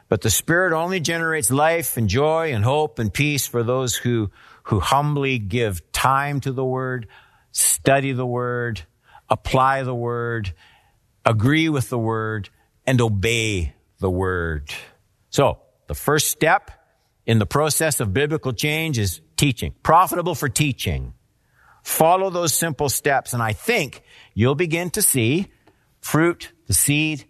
But 0.10 0.22
the 0.22 0.30
Spirit 0.30 0.74
only 0.74 1.00
generates 1.00 1.52
life 1.52 1.98
and 1.98 2.08
joy 2.08 2.54
and 2.54 2.64
hope 2.64 3.00
and 3.00 3.14
peace 3.14 3.48
for 3.48 3.64
those 3.64 3.96
who 3.96 4.32
who 4.64 4.80
humbly 4.82 5.40
give 5.40 5.92
time 5.94 6.42
to 6.42 6.52
the 6.52 6.64
word, 6.64 7.08
study 7.52 8.12
the 8.12 8.26
word, 8.26 8.82
apply 9.30 9.84
the 9.84 9.96
word, 9.96 10.54
agree 11.26 11.70
with 11.70 11.90
the 11.90 11.98
word, 11.98 12.50
and 12.86 13.00
obey 13.00 13.74
the 14.00 14.10
word. 14.10 14.70
So, 15.30 15.60
the 15.88 15.96
first 15.96 16.28
step 16.28 16.72
in 17.26 17.40
the 17.40 17.46
process 17.46 18.02
of 18.02 18.14
biblical 18.14 18.52
change 18.52 19.00
is 19.00 19.22
teaching. 19.38 19.74
Profitable 19.84 20.36
for 20.36 20.50
teaching. 20.50 21.14
Follow 21.82 22.30
those 22.30 22.54
simple 22.54 22.90
steps, 22.90 23.34
and 23.34 23.42
I 23.42 23.54
think 23.54 24.04
you'll 24.34 24.56
begin 24.56 24.90
to 24.92 25.02
see 25.02 25.48
fruit, 26.02 26.52
the 26.68 26.74
seed, 26.74 27.26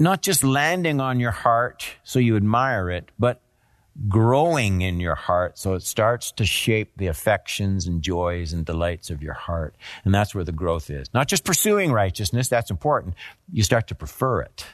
not 0.00 0.22
just 0.22 0.42
landing 0.42 0.98
on 0.98 1.20
your 1.20 1.30
heart 1.30 1.86
so 2.02 2.18
you 2.18 2.34
admire 2.34 2.90
it, 2.90 3.10
but 3.18 3.42
growing 4.08 4.80
in 4.80 4.98
your 4.98 5.14
heart 5.14 5.58
so 5.58 5.74
it 5.74 5.82
starts 5.82 6.32
to 6.32 6.46
shape 6.46 6.92
the 6.96 7.06
affections 7.06 7.86
and 7.86 8.00
joys 8.00 8.54
and 8.54 8.64
delights 8.64 9.10
of 9.10 9.22
your 9.22 9.34
heart. 9.34 9.74
And 10.04 10.14
that's 10.14 10.34
where 10.34 10.44
the 10.44 10.52
growth 10.52 10.88
is. 10.88 11.12
Not 11.12 11.28
just 11.28 11.44
pursuing 11.44 11.92
righteousness, 11.92 12.48
that's 12.48 12.70
important. 12.70 13.14
You 13.52 13.62
start 13.62 13.88
to 13.88 13.94
prefer 13.94 14.40
it. 14.40 14.64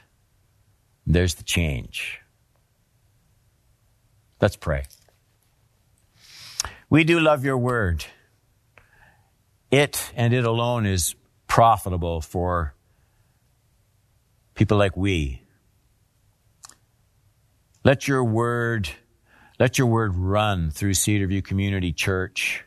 There's 1.07 1.35
the 1.35 1.45
change. 1.45 2.21
Let's 4.41 4.57
pray. 4.57 4.85
We 6.89 7.03
do 7.03 7.19
love 7.19 7.45
your 7.45 7.59
word. 7.59 8.05
It 9.73 10.12
and 10.15 10.33
it 10.33 10.45
alone 10.45 10.87
is 10.87 11.17
profitable 11.49 12.21
for 12.21 12.76
people 14.57 14.79
like 14.79 14.97
we. 14.97 15.42
Let 17.85 18.09
your 18.09 18.25
word 18.25 18.88
let 19.59 19.79
your 19.79 19.87
word 19.87 20.14
run 20.16 20.71
through 20.71 20.92
Cedarview 20.92 21.45
Community 21.45 21.92
Church 21.92 22.64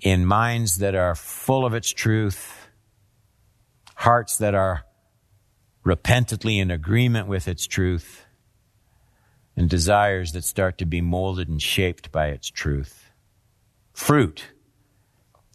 in 0.00 0.24
minds 0.24 0.76
that 0.76 0.94
are 0.94 1.14
full 1.14 1.66
of 1.66 1.74
its 1.74 1.90
truth, 1.90 2.68
hearts 3.96 4.38
that 4.38 4.54
are 4.54 4.84
repentantly 5.82 6.58
in 6.58 6.70
agreement 6.70 7.26
with 7.26 7.46
its 7.46 7.66
truth, 7.66 8.24
and 9.54 9.68
desires 9.68 10.32
that 10.32 10.44
start 10.44 10.78
to 10.78 10.86
be 10.86 11.00
molded 11.02 11.48
and 11.48 11.60
shaped 11.60 12.10
by 12.10 12.28
its 12.28 12.48
truth. 12.50 13.10
Fruit 13.92 14.46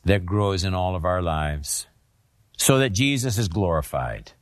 that 0.05 0.25
grows 0.25 0.63
in 0.63 0.73
all 0.73 0.95
of 0.95 1.03
our 1.03 1.21
lives 1.21 1.87
so 2.57 2.77
that 2.77 2.91
Jesus 2.91 3.37
is 3.37 3.47
glorified. 3.47 4.33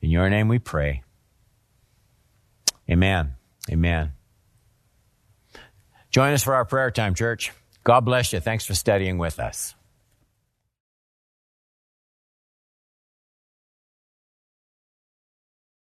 In 0.00 0.10
your 0.10 0.30
name 0.30 0.48
we 0.48 0.58
pray. 0.58 1.02
Amen. 2.90 3.34
Amen. 3.70 4.12
Join 6.10 6.32
us 6.32 6.42
for 6.42 6.54
our 6.54 6.64
prayer 6.64 6.90
time, 6.90 7.14
church. 7.14 7.52
God 7.84 8.00
bless 8.00 8.32
you. 8.32 8.40
Thanks 8.40 8.64
for 8.64 8.74
studying 8.74 9.18
with 9.18 9.38
us. 9.38 9.74